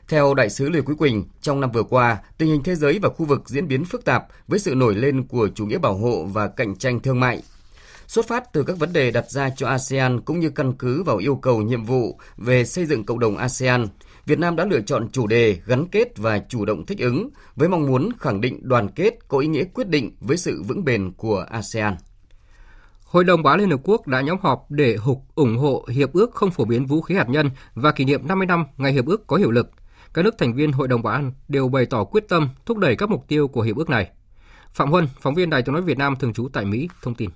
[0.09, 3.09] Theo đại sứ Lê Quý Quỳnh, trong năm vừa qua, tình hình thế giới và
[3.09, 6.25] khu vực diễn biến phức tạp với sự nổi lên của chủ nghĩa bảo hộ
[6.25, 7.43] và cạnh tranh thương mại.
[8.07, 11.17] Xuất phát từ các vấn đề đặt ra cho ASEAN cũng như căn cứ vào
[11.17, 13.87] yêu cầu nhiệm vụ về xây dựng cộng đồng ASEAN,
[14.27, 17.69] Việt Nam đã lựa chọn chủ đề gắn kết và chủ động thích ứng với
[17.69, 21.13] mong muốn khẳng định đoàn kết có ý nghĩa quyết định với sự vững bền
[21.13, 21.97] của ASEAN.
[23.05, 26.35] Hội đồng Bảo Liên Hợp Quốc đã nhóm họp để hục ủng hộ Hiệp ước
[26.35, 29.27] không phổ biến vũ khí hạt nhân và kỷ niệm 50 năm ngày Hiệp ước
[29.27, 29.71] có hiệu lực.
[30.15, 32.97] Các nước thành viên Hội đồng Bảo an đều bày tỏ quyết tâm thúc đẩy
[32.97, 34.11] các mục tiêu của Hiệp ước này.
[34.73, 37.31] Phạm Huân, phóng viên Đài tiếng nói Việt Nam thường trú tại Mỹ, thông tin.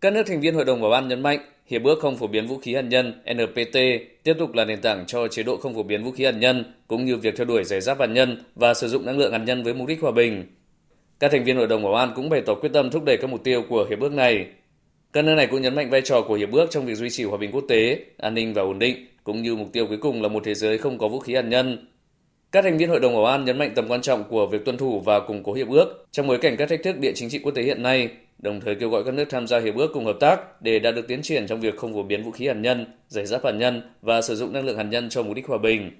[0.00, 2.46] Các nước thành viên Hội đồng Bảo an nhấn mạnh Hiệp ước không phổ biến
[2.46, 3.78] vũ khí hạt nhân NPT
[4.22, 6.74] tiếp tục là nền tảng cho chế độ không phổ biến vũ khí hạt nhân
[6.86, 9.38] cũng như việc theo đuổi giải giáp hạt nhân và sử dụng năng lượng hạt
[9.38, 10.44] nhân với mục đích hòa bình.
[11.20, 13.30] Các thành viên Hội đồng Bảo an cũng bày tỏ quyết tâm thúc đẩy các
[13.30, 14.46] mục tiêu của hiệp ước này.
[15.12, 17.24] Các nước này cũng nhấn mạnh vai trò của hiệp ước trong việc duy trì
[17.24, 20.22] hòa bình quốc tế, an ninh và ổn định, cũng như mục tiêu cuối cùng
[20.22, 21.86] là một thế giới không có vũ khí hạt nhân.
[22.52, 24.76] Các thành viên Hội đồng Bảo an nhấn mạnh tầm quan trọng của việc tuân
[24.76, 27.38] thủ và củng cố hiệp ước trong bối cảnh các thách thức địa chính trị
[27.38, 28.08] quốc tế hiện nay,
[28.38, 30.94] đồng thời kêu gọi các nước tham gia hiệp ước cùng hợp tác để đạt
[30.94, 33.52] được tiến triển trong việc không phổ biến vũ khí hạt nhân, giải giáp hạt
[33.52, 35.90] nhân và sử dụng năng lượng hạt nhân cho mục đích hòa bình.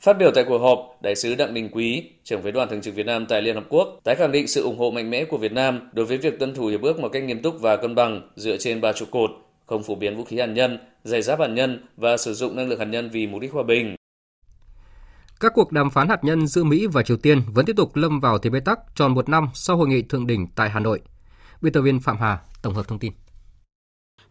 [0.00, 2.94] Phát biểu tại cuộc họp, Đại sứ Đặng Đình Quý, trưởng phái đoàn thường trực
[2.94, 5.36] Việt Nam tại Liên Hợp Quốc, tái khẳng định sự ủng hộ mạnh mẽ của
[5.36, 7.94] Việt Nam đối với việc tuân thủ hiệp ước một cách nghiêm túc và cân
[7.94, 9.30] bằng dựa trên ba trụ cột,
[9.66, 12.68] không phổ biến vũ khí hạt nhân, giải giáp hạt nhân và sử dụng năng
[12.68, 13.96] lượng hạt nhân vì mục đích hòa bình.
[15.40, 18.20] Các cuộc đàm phán hạt nhân giữa Mỹ và Triều Tiên vẫn tiếp tục lâm
[18.20, 21.00] vào thế bế tắc tròn một năm sau hội nghị thượng đỉnh tại Hà Nội.
[21.62, 23.12] Biên tập viên Phạm Hà tổng hợp thông tin.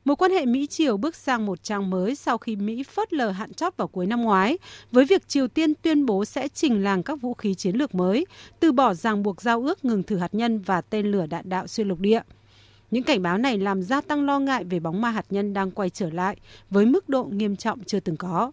[0.06, 3.54] Mối quan hệ Mỹ-Triều bước sang một trang mới sau khi Mỹ phớt lờ hạn
[3.54, 4.58] chót vào cuối năm ngoái,
[4.92, 8.26] với việc Triều Tiên tuyên bố sẽ trình làng các vũ khí chiến lược mới,
[8.60, 11.68] từ bỏ ràng buộc giao ước ngừng thử hạt nhân và tên lửa đạn đạo
[11.68, 12.22] xuyên lục địa.
[12.92, 15.72] Những cảnh báo này làm gia tăng lo ngại về bóng ma hạt nhân đang
[15.72, 16.38] quay trở lại
[16.70, 18.52] với mức độ nghiêm trọng chưa từng có.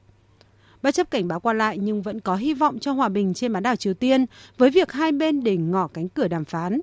[0.82, 3.52] Bất chấp cảnh báo qua lại nhưng vẫn có hy vọng cho hòa bình trên
[3.52, 4.26] bán đảo Triều Tiên
[4.58, 6.80] với việc hai bên để ngỏ cánh cửa đàm phán.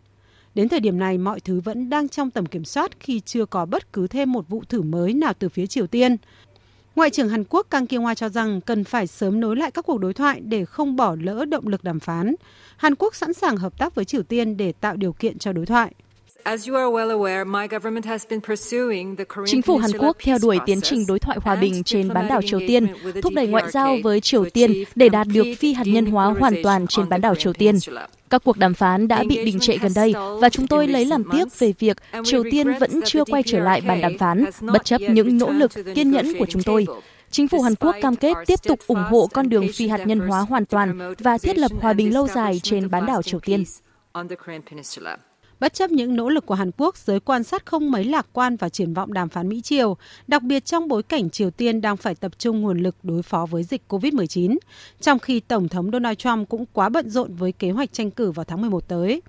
[0.55, 3.65] Đến thời điểm này, mọi thứ vẫn đang trong tầm kiểm soát khi chưa có
[3.65, 6.15] bất cứ thêm một vụ thử mới nào từ phía Triều Tiên.
[6.95, 9.97] Ngoại trưởng Hàn Quốc Kang Kyung-hwa cho rằng cần phải sớm nối lại các cuộc
[9.97, 12.35] đối thoại để không bỏ lỡ động lực đàm phán.
[12.77, 15.65] Hàn Quốc sẵn sàng hợp tác với Triều Tiên để tạo điều kiện cho đối
[15.65, 15.93] thoại.
[19.45, 22.41] Chính phủ Hàn Quốc theo đuổi tiến trình đối thoại hòa bình trên bán đảo
[22.41, 22.87] Triều Tiên,
[23.23, 26.53] thúc đẩy ngoại giao với Triều Tiên để đạt được phi hạt nhân hóa hoàn
[26.63, 27.75] toàn trên bán đảo Triều Tiên.
[28.29, 31.23] Các cuộc đàm phán đã bị đình trệ gần đây và chúng tôi lấy làm
[31.31, 35.01] tiếc về việc Triều Tiên vẫn chưa quay trở lại bàn đàm phán, bất chấp
[35.01, 36.85] những nỗ lực kiên nhẫn của chúng tôi.
[37.31, 40.19] Chính phủ Hàn Quốc cam kết tiếp tục ủng hộ con đường phi hạt nhân
[40.19, 43.63] hóa hoàn toàn và thiết lập hòa bình lâu dài trên bán đảo Triều Tiên.
[45.59, 48.55] Bất chấp những nỗ lực của Hàn Quốc, giới quan sát không mấy lạc quan
[48.55, 49.97] vào triển vọng đàm phán Mỹ-Triều,
[50.27, 53.45] đặc biệt trong bối cảnh Triều Tiên đang phải tập trung nguồn lực đối phó
[53.45, 54.57] với dịch COVID-19,
[55.01, 58.31] trong khi Tổng thống Donald Trump cũng quá bận rộn với kế hoạch tranh cử
[58.31, 59.21] vào tháng 11 tới.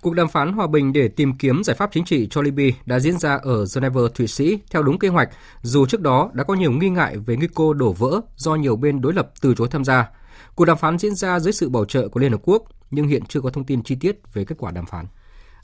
[0.00, 3.00] Cuộc đàm phán hòa bình để tìm kiếm giải pháp chính trị cho Libya đã
[3.00, 5.28] diễn ra ở Geneva, Thụy Sĩ theo đúng kế hoạch,
[5.62, 8.76] dù trước đó đã có nhiều nghi ngại về nguy cơ đổ vỡ do nhiều
[8.76, 10.08] bên đối lập từ chối tham gia.
[10.54, 13.22] Cuộc đàm phán diễn ra dưới sự bảo trợ của Liên Hợp Quốc, nhưng hiện
[13.28, 15.06] chưa có thông tin chi tiết về kết quả đàm phán.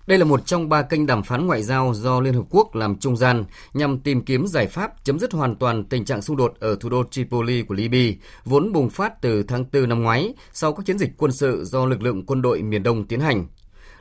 [0.06, 2.98] Đây là một trong ba kênh đàm phán ngoại giao do Liên Hợp Quốc làm
[2.98, 6.54] trung gian nhằm tìm kiếm giải pháp chấm dứt hoàn toàn tình trạng xung đột
[6.60, 10.72] ở thủ đô Tripoli của Libya, vốn bùng phát từ tháng 4 năm ngoái sau
[10.72, 13.46] các chiến dịch quân sự do lực lượng quân đội miền Đông tiến hành.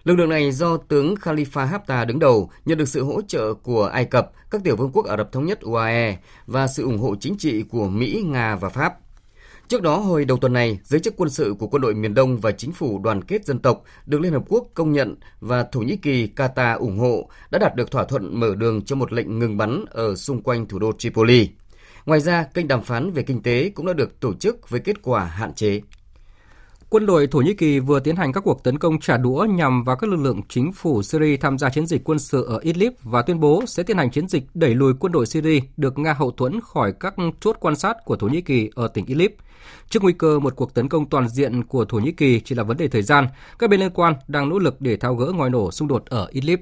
[0.03, 3.85] Lực lượng này do tướng Khalifa Haftar đứng đầu nhận được sự hỗ trợ của
[3.85, 6.17] Ai Cập, các tiểu vương quốc Ả Rập Thống Nhất UAE
[6.47, 8.93] và sự ủng hộ chính trị của Mỹ, Nga và Pháp.
[9.67, 12.37] Trước đó, hồi đầu tuần này, giới chức quân sự của quân đội miền Đông
[12.37, 15.79] và chính phủ đoàn kết dân tộc được Liên Hợp Quốc công nhận và Thổ
[15.79, 19.39] Nhĩ Kỳ, Qatar ủng hộ đã đạt được thỏa thuận mở đường cho một lệnh
[19.39, 21.49] ngừng bắn ở xung quanh thủ đô Tripoli.
[22.05, 25.01] Ngoài ra, kênh đàm phán về kinh tế cũng đã được tổ chức với kết
[25.01, 25.81] quả hạn chế.
[26.89, 29.83] Quân đội Thổ Nhĩ Kỳ vừa tiến hành các cuộc tấn công trả đũa nhằm
[29.83, 32.91] vào các lực lượng chính phủ Syria tham gia chiến dịch quân sự ở Idlib
[33.03, 36.13] và tuyên bố sẽ tiến hành chiến dịch đẩy lùi quân đội Syria được Nga
[36.13, 39.31] hậu thuẫn khỏi các chốt quan sát của Thổ Nhĩ Kỳ ở tỉnh Idlib.
[39.89, 42.63] Trước nguy cơ một cuộc tấn công toàn diện của Thổ Nhĩ Kỳ chỉ là
[42.63, 43.27] vấn đề thời gian,
[43.59, 46.27] các bên liên quan đang nỗ lực để tháo gỡ ngòi nổ xung đột ở
[46.31, 46.59] Idlib.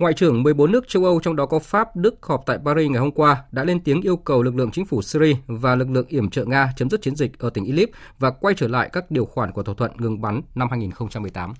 [0.00, 3.00] Ngoại trưởng 14 nước châu Âu trong đó có Pháp, Đức họp tại Paris ngày
[3.00, 6.06] hôm qua đã lên tiếng yêu cầu lực lượng chính phủ Syria và lực lượng
[6.08, 7.88] yểm trợ Nga chấm dứt chiến dịch ở tỉnh Idlib
[8.18, 11.54] và quay trở lại các điều khoản của thỏa thuận ngừng bắn năm 2018.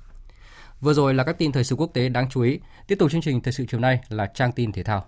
[0.81, 2.61] Vừa rồi là các tin thời sự quốc tế đáng chú ý.
[2.89, 5.05] Tiếp tục chương trình thời sự chiều nay là trang tin thể thao.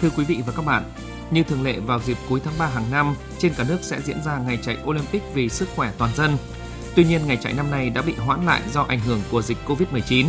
[0.00, 0.82] Thưa quý vị và các bạn,
[1.30, 4.22] như thường lệ vào dịp cuối tháng 3 hàng năm, trên cả nước sẽ diễn
[4.24, 6.36] ra ngày chạy Olympic vì sức khỏe toàn dân.
[6.94, 9.58] Tuy nhiên, ngày chạy năm nay đã bị hoãn lại do ảnh hưởng của dịch
[9.66, 10.26] Covid-19.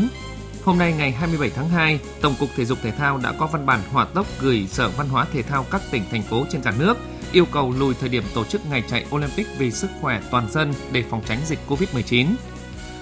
[0.66, 3.66] Hôm nay ngày 27 tháng 2, Tổng cục Thể dục Thể thao đã có văn
[3.66, 6.74] bản hỏa tốc gửi Sở Văn hóa Thể thao các tỉnh thành phố trên cả
[6.80, 6.98] nước
[7.32, 10.74] yêu cầu lùi thời điểm tổ chức ngày chạy Olympic vì sức khỏe toàn dân
[10.92, 12.28] để phòng tránh dịch Covid-19.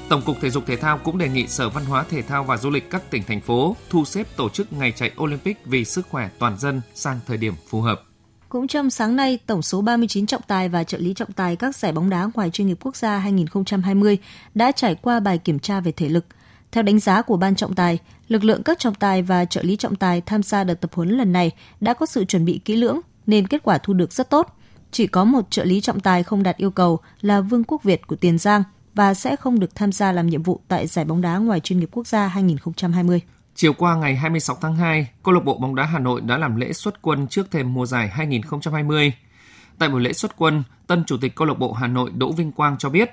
[0.09, 2.57] Tổng cục Thể dục Thể thao cũng đề nghị Sở Văn hóa Thể thao và
[2.57, 6.07] Du lịch các tỉnh thành phố thu xếp tổ chức ngày chạy Olympic vì sức
[6.09, 8.01] khỏe toàn dân sang thời điểm phù hợp.
[8.49, 11.75] Cũng trong sáng nay, tổng số 39 trọng tài và trợ lý trọng tài các
[11.75, 14.17] giải bóng đá ngoài chuyên nghiệp quốc gia 2020
[14.53, 16.25] đã trải qua bài kiểm tra về thể lực.
[16.71, 19.75] Theo đánh giá của ban trọng tài, lực lượng các trọng tài và trợ lý
[19.75, 22.75] trọng tài tham gia đợt tập huấn lần này đã có sự chuẩn bị kỹ
[22.75, 24.57] lưỡng nên kết quả thu được rất tốt.
[24.91, 28.07] Chỉ có một trợ lý trọng tài không đạt yêu cầu là Vương Quốc Việt
[28.07, 28.63] của Tiền Giang
[28.95, 31.79] và sẽ không được tham gia làm nhiệm vụ tại giải bóng đá ngoài chuyên
[31.79, 33.21] nghiệp quốc gia 2020.
[33.55, 36.55] Chiều qua ngày 26 tháng 2, câu lạc bộ bóng đá Hà Nội đã làm
[36.55, 39.13] lễ xuất quân trước thềm mùa giải 2020.
[39.79, 42.51] Tại buổi lễ xuất quân, tân chủ tịch câu lạc bộ Hà Nội Đỗ Vinh
[42.51, 43.11] Quang cho biết,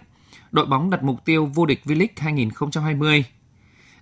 [0.53, 3.25] đội bóng đặt mục tiêu vô địch V-League 2020.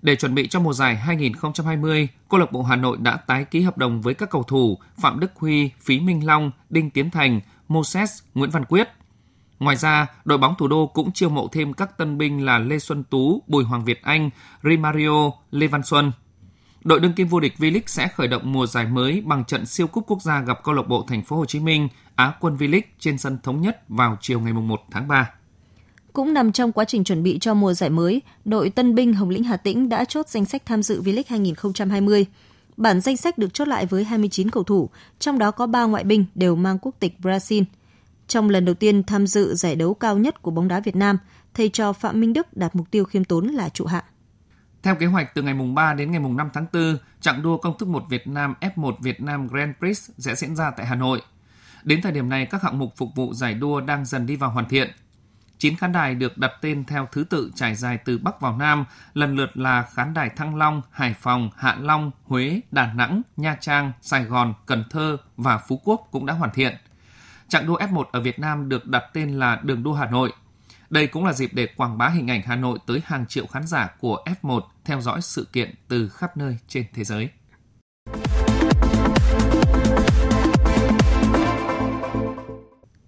[0.03, 3.61] Để chuẩn bị cho mùa giải 2020, câu lạc bộ Hà Nội đã tái ký
[3.61, 7.41] hợp đồng với các cầu thủ Phạm Đức Huy, Phí Minh Long, Đinh Tiến Thành,
[7.69, 8.89] Moses, Nguyễn Văn Quyết.
[9.61, 12.79] Ngoài ra, đội bóng thủ đô cũng chiêu mộ thêm các tân binh là Lê
[12.79, 14.31] Xuân Tú, Bùi Hoàng Việt Anh,
[14.65, 16.13] Rimario, Lê Văn Xuân.
[16.85, 19.87] Đội đương kim vô địch V-League sẽ khởi động mùa giải mới bằng trận siêu
[19.87, 22.81] cúp quốc gia gặp câu lạc bộ Thành phố Hồ Chí Minh, Á quân V-League
[22.99, 25.31] trên sân thống nhất vào chiều ngày 1 tháng 3.
[26.13, 29.31] Cũng nằm trong quá trình chuẩn bị cho mùa giải mới, đội Tân binh Hồng
[29.31, 32.27] Lĩnh Hà Tĩnh đã chốt danh sách tham dự V-League 2020.
[32.77, 36.05] Bản danh sách được chốt lại với 29 cầu thủ, trong đó có 3 ngoại
[36.05, 37.65] binh đều mang quốc tịch Brazil.
[38.31, 41.19] Trong lần đầu tiên tham dự giải đấu cao nhất của bóng đá Việt Nam,
[41.55, 44.05] thầy trò Phạm Minh Đức đạt mục tiêu khiêm tốn là trụ hạng.
[44.83, 47.57] Theo kế hoạch, từ ngày mùng 3 đến ngày mùng 5 tháng 4, chặng đua
[47.57, 50.95] công thức 1 Việt Nam F1 Việt Nam Grand Prix sẽ diễn ra tại Hà
[50.95, 51.23] Nội.
[51.83, 54.51] Đến thời điểm này, các hạng mục phục vụ giải đua đang dần đi vào
[54.51, 54.91] hoàn thiện.
[55.59, 58.85] 9 khán đài được đặt tên theo thứ tự trải dài từ Bắc vào Nam,
[59.15, 63.57] lần lượt là khán đài Thăng Long, Hải Phòng, Hạ Long, Huế, Đà Nẵng, Nha
[63.61, 66.77] Trang, Sài Gòn, Cần Thơ và Phú Quốc cũng đã hoàn thiện.
[67.51, 70.33] Chặng đua F1 ở Việt Nam được đặt tên là Đường đua Hà Nội.
[70.91, 73.67] Đây cũng là dịp để quảng bá hình ảnh Hà Nội tới hàng triệu khán
[73.67, 77.29] giả của F1 theo dõi sự kiện từ khắp nơi trên thế giới.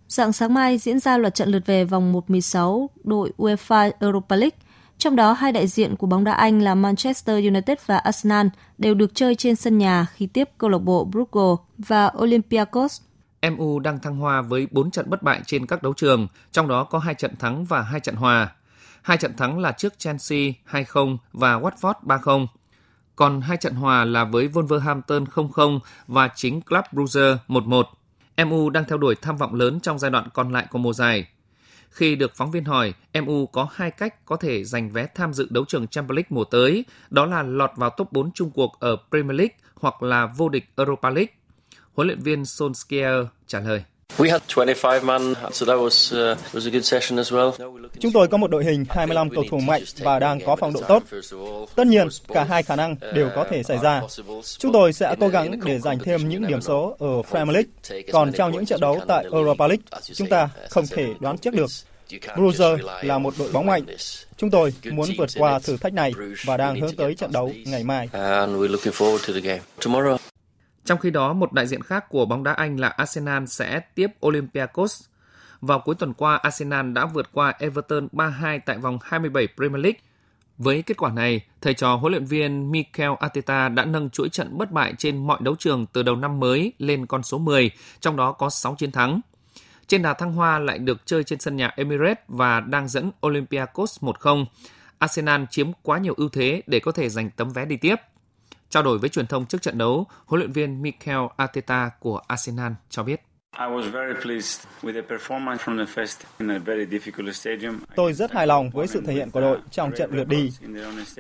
[0.08, 4.58] Dạng sáng mai diễn ra loạt trận lượt về vòng 1-16 đội UEFA Europa League.
[4.98, 8.46] Trong đó, hai đại diện của bóng đá Anh là Manchester United và Arsenal
[8.78, 13.00] đều được chơi trên sân nhà khi tiếp câu lạc bộ Brugge và Olympiacos.
[13.50, 16.84] MU đang thăng hoa với 4 trận bất bại trên các đấu trường, trong đó
[16.84, 18.52] có 2 trận thắng và 2 trận hòa.
[19.02, 20.38] Hai trận thắng là trước Chelsea
[20.70, 22.46] 2-0 và Watford 3-0.
[23.16, 27.84] Còn hai trận hòa là với Wolverhampton 0-0 và chính Club Brugge 1-1.
[28.46, 31.26] MU đang theo đuổi tham vọng lớn trong giai đoạn còn lại của mùa giải.
[31.90, 35.46] Khi được phóng viên hỏi, MU có hai cách có thể giành vé tham dự
[35.50, 38.96] đấu trường Champions League mùa tới, đó là lọt vào top 4 chung cuộc ở
[39.10, 41.32] Premier League hoặc là vô địch Europa League.
[41.94, 43.82] Huấn luyện viên Solskjaer trả lời.
[48.00, 50.80] Chúng tôi có một đội hình 25 cầu thủ mạnh và đang có phong độ
[50.88, 51.02] tốt.
[51.74, 54.02] Tất nhiên, cả hai khả năng đều có thể xảy ra.
[54.58, 58.02] Chúng tôi sẽ cố gắng để giành thêm những điểm số ở Premier League.
[58.12, 59.84] Còn trong những trận đấu tại Europa League,
[60.14, 61.70] chúng ta không thể đoán trước được.
[62.36, 63.84] Bruger là một đội bóng mạnh.
[64.36, 66.12] Chúng tôi muốn vượt qua thử thách này
[66.44, 68.08] và đang hướng tới trận đấu ngày mai.
[70.84, 74.06] Trong khi đó, một đại diện khác của bóng đá Anh là Arsenal sẽ tiếp
[74.26, 75.04] Olympiacos.
[75.60, 80.00] Vào cuối tuần qua, Arsenal đã vượt qua Everton 3-2 tại vòng 27 Premier League.
[80.58, 84.58] Với kết quả này, thầy trò huấn luyện viên Mikel Arteta đã nâng chuỗi trận
[84.58, 87.70] bất bại trên mọi đấu trường từ đầu năm mới lên con số 10,
[88.00, 89.20] trong đó có 6 chiến thắng.
[89.86, 94.04] Trên đà thăng hoa lại được chơi trên sân nhà Emirates và đang dẫn Olympiacos
[94.04, 94.44] 1-0.
[94.98, 97.96] Arsenal chiếm quá nhiều ưu thế để có thể giành tấm vé đi tiếp.
[98.72, 102.72] Trao đổi với truyền thông trước trận đấu, huấn luyện viên Mikel Arteta của Arsenal
[102.90, 103.20] cho biết.
[107.96, 110.50] Tôi rất hài lòng với sự thể hiện của đội trong trận lượt đi.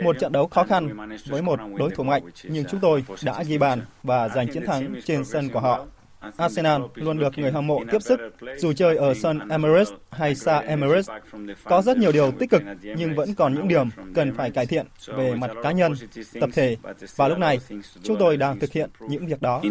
[0.02, 0.96] Một trận đấu khó khăn
[1.26, 4.94] với một đối thủ mạnh, nhưng chúng tôi đã ghi bàn và giành chiến thắng
[5.04, 5.86] trên sân của họ.
[6.36, 8.20] Arsenal luôn được người hâm mộ tiếp sức
[8.58, 11.10] dù chơi ở sân Emirates hay xa Emirates.
[11.64, 14.86] Có rất nhiều điều tích cực nhưng vẫn còn những điểm cần phải cải thiện
[15.06, 15.92] về mặt cá nhân,
[16.40, 16.76] tập thể
[17.16, 17.58] và lúc này
[18.02, 19.62] chúng tôi đang thực hiện những việc đó.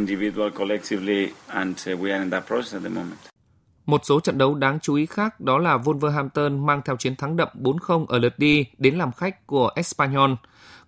[3.86, 7.38] Một số trận đấu đáng chú ý khác đó là Wolverhampton mang theo chiến thắng
[7.38, 10.32] đậm 4-0 ở lượt đi đến làm khách của Espanyol.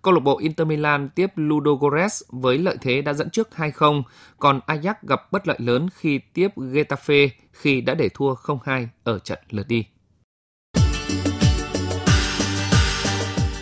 [0.04, 4.02] Câu lạc bộ Inter Milan tiếp Ludogorets với lợi thế đã dẫn trước 2-0,
[4.38, 9.18] còn Ajax gặp bất lợi lớn khi tiếp Getafe khi đã để thua 0-2 ở
[9.18, 9.84] trận lượt đi.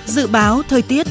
[0.07, 1.07] Dự báo thời tiết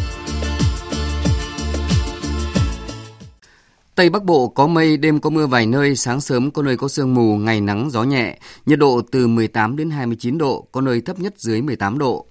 [3.95, 6.87] Tây Bắc Bộ có mây, đêm có mưa vài nơi, sáng sớm có nơi có
[6.87, 11.01] sương mù, ngày nắng gió nhẹ, nhiệt độ từ 18 đến 29 độ, có nơi
[11.01, 12.30] thấp nhất dưới 18 độ.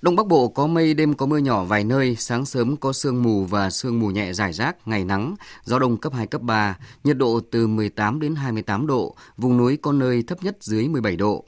[0.00, 3.22] Đông Bắc Bộ có mây, đêm có mưa nhỏ vài nơi, sáng sớm có sương
[3.22, 5.34] mù và sương mù nhẹ rải rác, ngày nắng,
[5.64, 9.76] gió đông cấp 2, cấp 3, nhiệt độ từ 18 đến 28 độ, vùng núi
[9.76, 11.44] có nơi thấp nhất dưới 17 độ.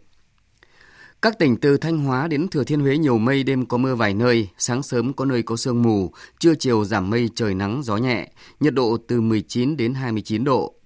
[1.22, 4.14] Các tỉnh từ Thanh Hóa đến Thừa Thiên Huế nhiều mây, đêm có mưa vài
[4.14, 7.96] nơi, sáng sớm có nơi có sương mù, trưa chiều giảm mây, trời nắng, gió
[7.96, 10.77] nhẹ, nhiệt độ từ 19 đến 29 độ.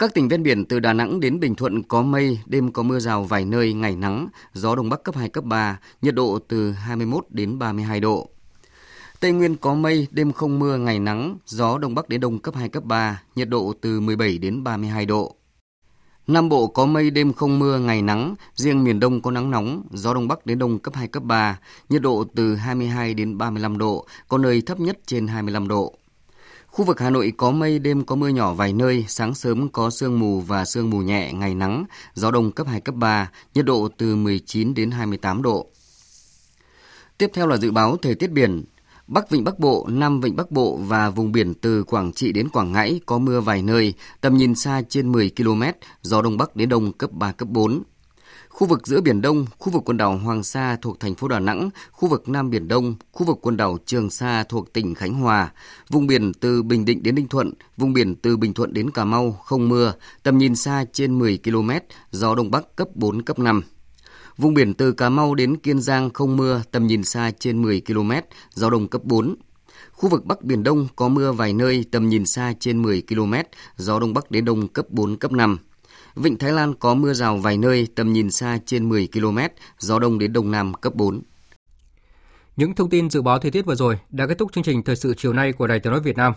[0.00, 2.98] Các tỉnh ven biển từ Đà Nẵng đến Bình Thuận có mây, đêm có mưa
[2.98, 6.72] rào vài nơi, ngày nắng, gió đông bắc cấp 2, cấp 3, nhiệt độ từ
[6.72, 8.28] 21 đến 32 độ.
[9.20, 12.54] Tây Nguyên có mây, đêm không mưa, ngày nắng, gió đông bắc đến đông cấp
[12.54, 15.34] 2, cấp 3, nhiệt độ từ 17 đến 32 độ.
[16.26, 19.82] Nam Bộ có mây đêm không mưa, ngày nắng, riêng miền Đông có nắng nóng,
[19.90, 23.78] gió Đông Bắc đến Đông cấp 2, cấp 3, nhiệt độ từ 22 đến 35
[23.78, 25.94] độ, có nơi thấp nhất trên 25 độ.
[26.70, 29.90] Khu vực Hà Nội có mây, đêm có mưa nhỏ vài nơi, sáng sớm có
[29.90, 33.64] sương mù và sương mù nhẹ, ngày nắng, gió đông cấp 2, cấp 3, nhiệt
[33.64, 35.66] độ từ 19 đến 28 độ.
[37.18, 38.64] Tiếp theo là dự báo thời tiết biển.
[39.06, 42.48] Bắc Vịnh Bắc Bộ, Nam Vịnh Bắc Bộ và vùng biển từ Quảng Trị đến
[42.48, 45.62] Quảng Ngãi có mưa vài nơi, tầm nhìn xa trên 10 km,
[46.02, 47.82] gió Đông Bắc đến Đông cấp 3, cấp 4.
[48.60, 51.40] Khu vực giữa Biển Đông, khu vực quần đảo Hoàng Sa thuộc thành phố Đà
[51.40, 55.14] Nẵng, khu vực Nam Biển Đông, khu vực quần đảo Trường Sa thuộc tỉnh Khánh
[55.14, 55.52] Hòa,
[55.90, 59.04] vùng biển từ Bình Định đến Ninh Thuận, vùng biển từ Bình Thuận đến Cà
[59.04, 61.70] Mau không mưa, tầm nhìn xa trên 10 km,
[62.10, 63.62] gió Đông Bắc cấp 4, cấp 5.
[64.36, 67.82] Vùng biển từ Cà Mau đến Kiên Giang không mưa, tầm nhìn xa trên 10
[67.86, 68.12] km,
[68.54, 69.34] gió đông cấp 4.
[69.92, 73.34] Khu vực Bắc Biển Đông có mưa vài nơi, tầm nhìn xa trên 10 km,
[73.76, 75.58] gió đông bắc đến đông cấp 4, cấp 5.
[76.14, 79.38] Vịnh Thái Lan có mưa rào vài nơi, tầm nhìn xa trên 10 km,
[79.78, 81.22] gió đông đến đông nam cấp 4.
[82.56, 84.96] Những thông tin dự báo thời tiết vừa rồi đã kết thúc chương trình thời
[84.96, 86.32] sự chiều nay của Đài Tiếng nói Việt Nam.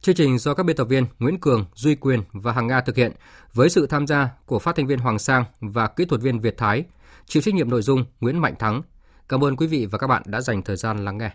[0.00, 2.96] Chương trình do các biên tập viên Nguyễn Cường, Duy Quyền và Hằng Nga thực
[2.96, 3.12] hiện
[3.54, 6.56] với sự tham gia của phát thanh viên Hoàng Sang và kỹ thuật viên Việt
[6.56, 6.84] Thái.
[7.26, 8.82] Chịu trách nhiệm nội dung Nguyễn Mạnh Thắng.
[9.28, 11.30] Cảm ơn quý vị và các bạn đã dành thời gian lắng nghe.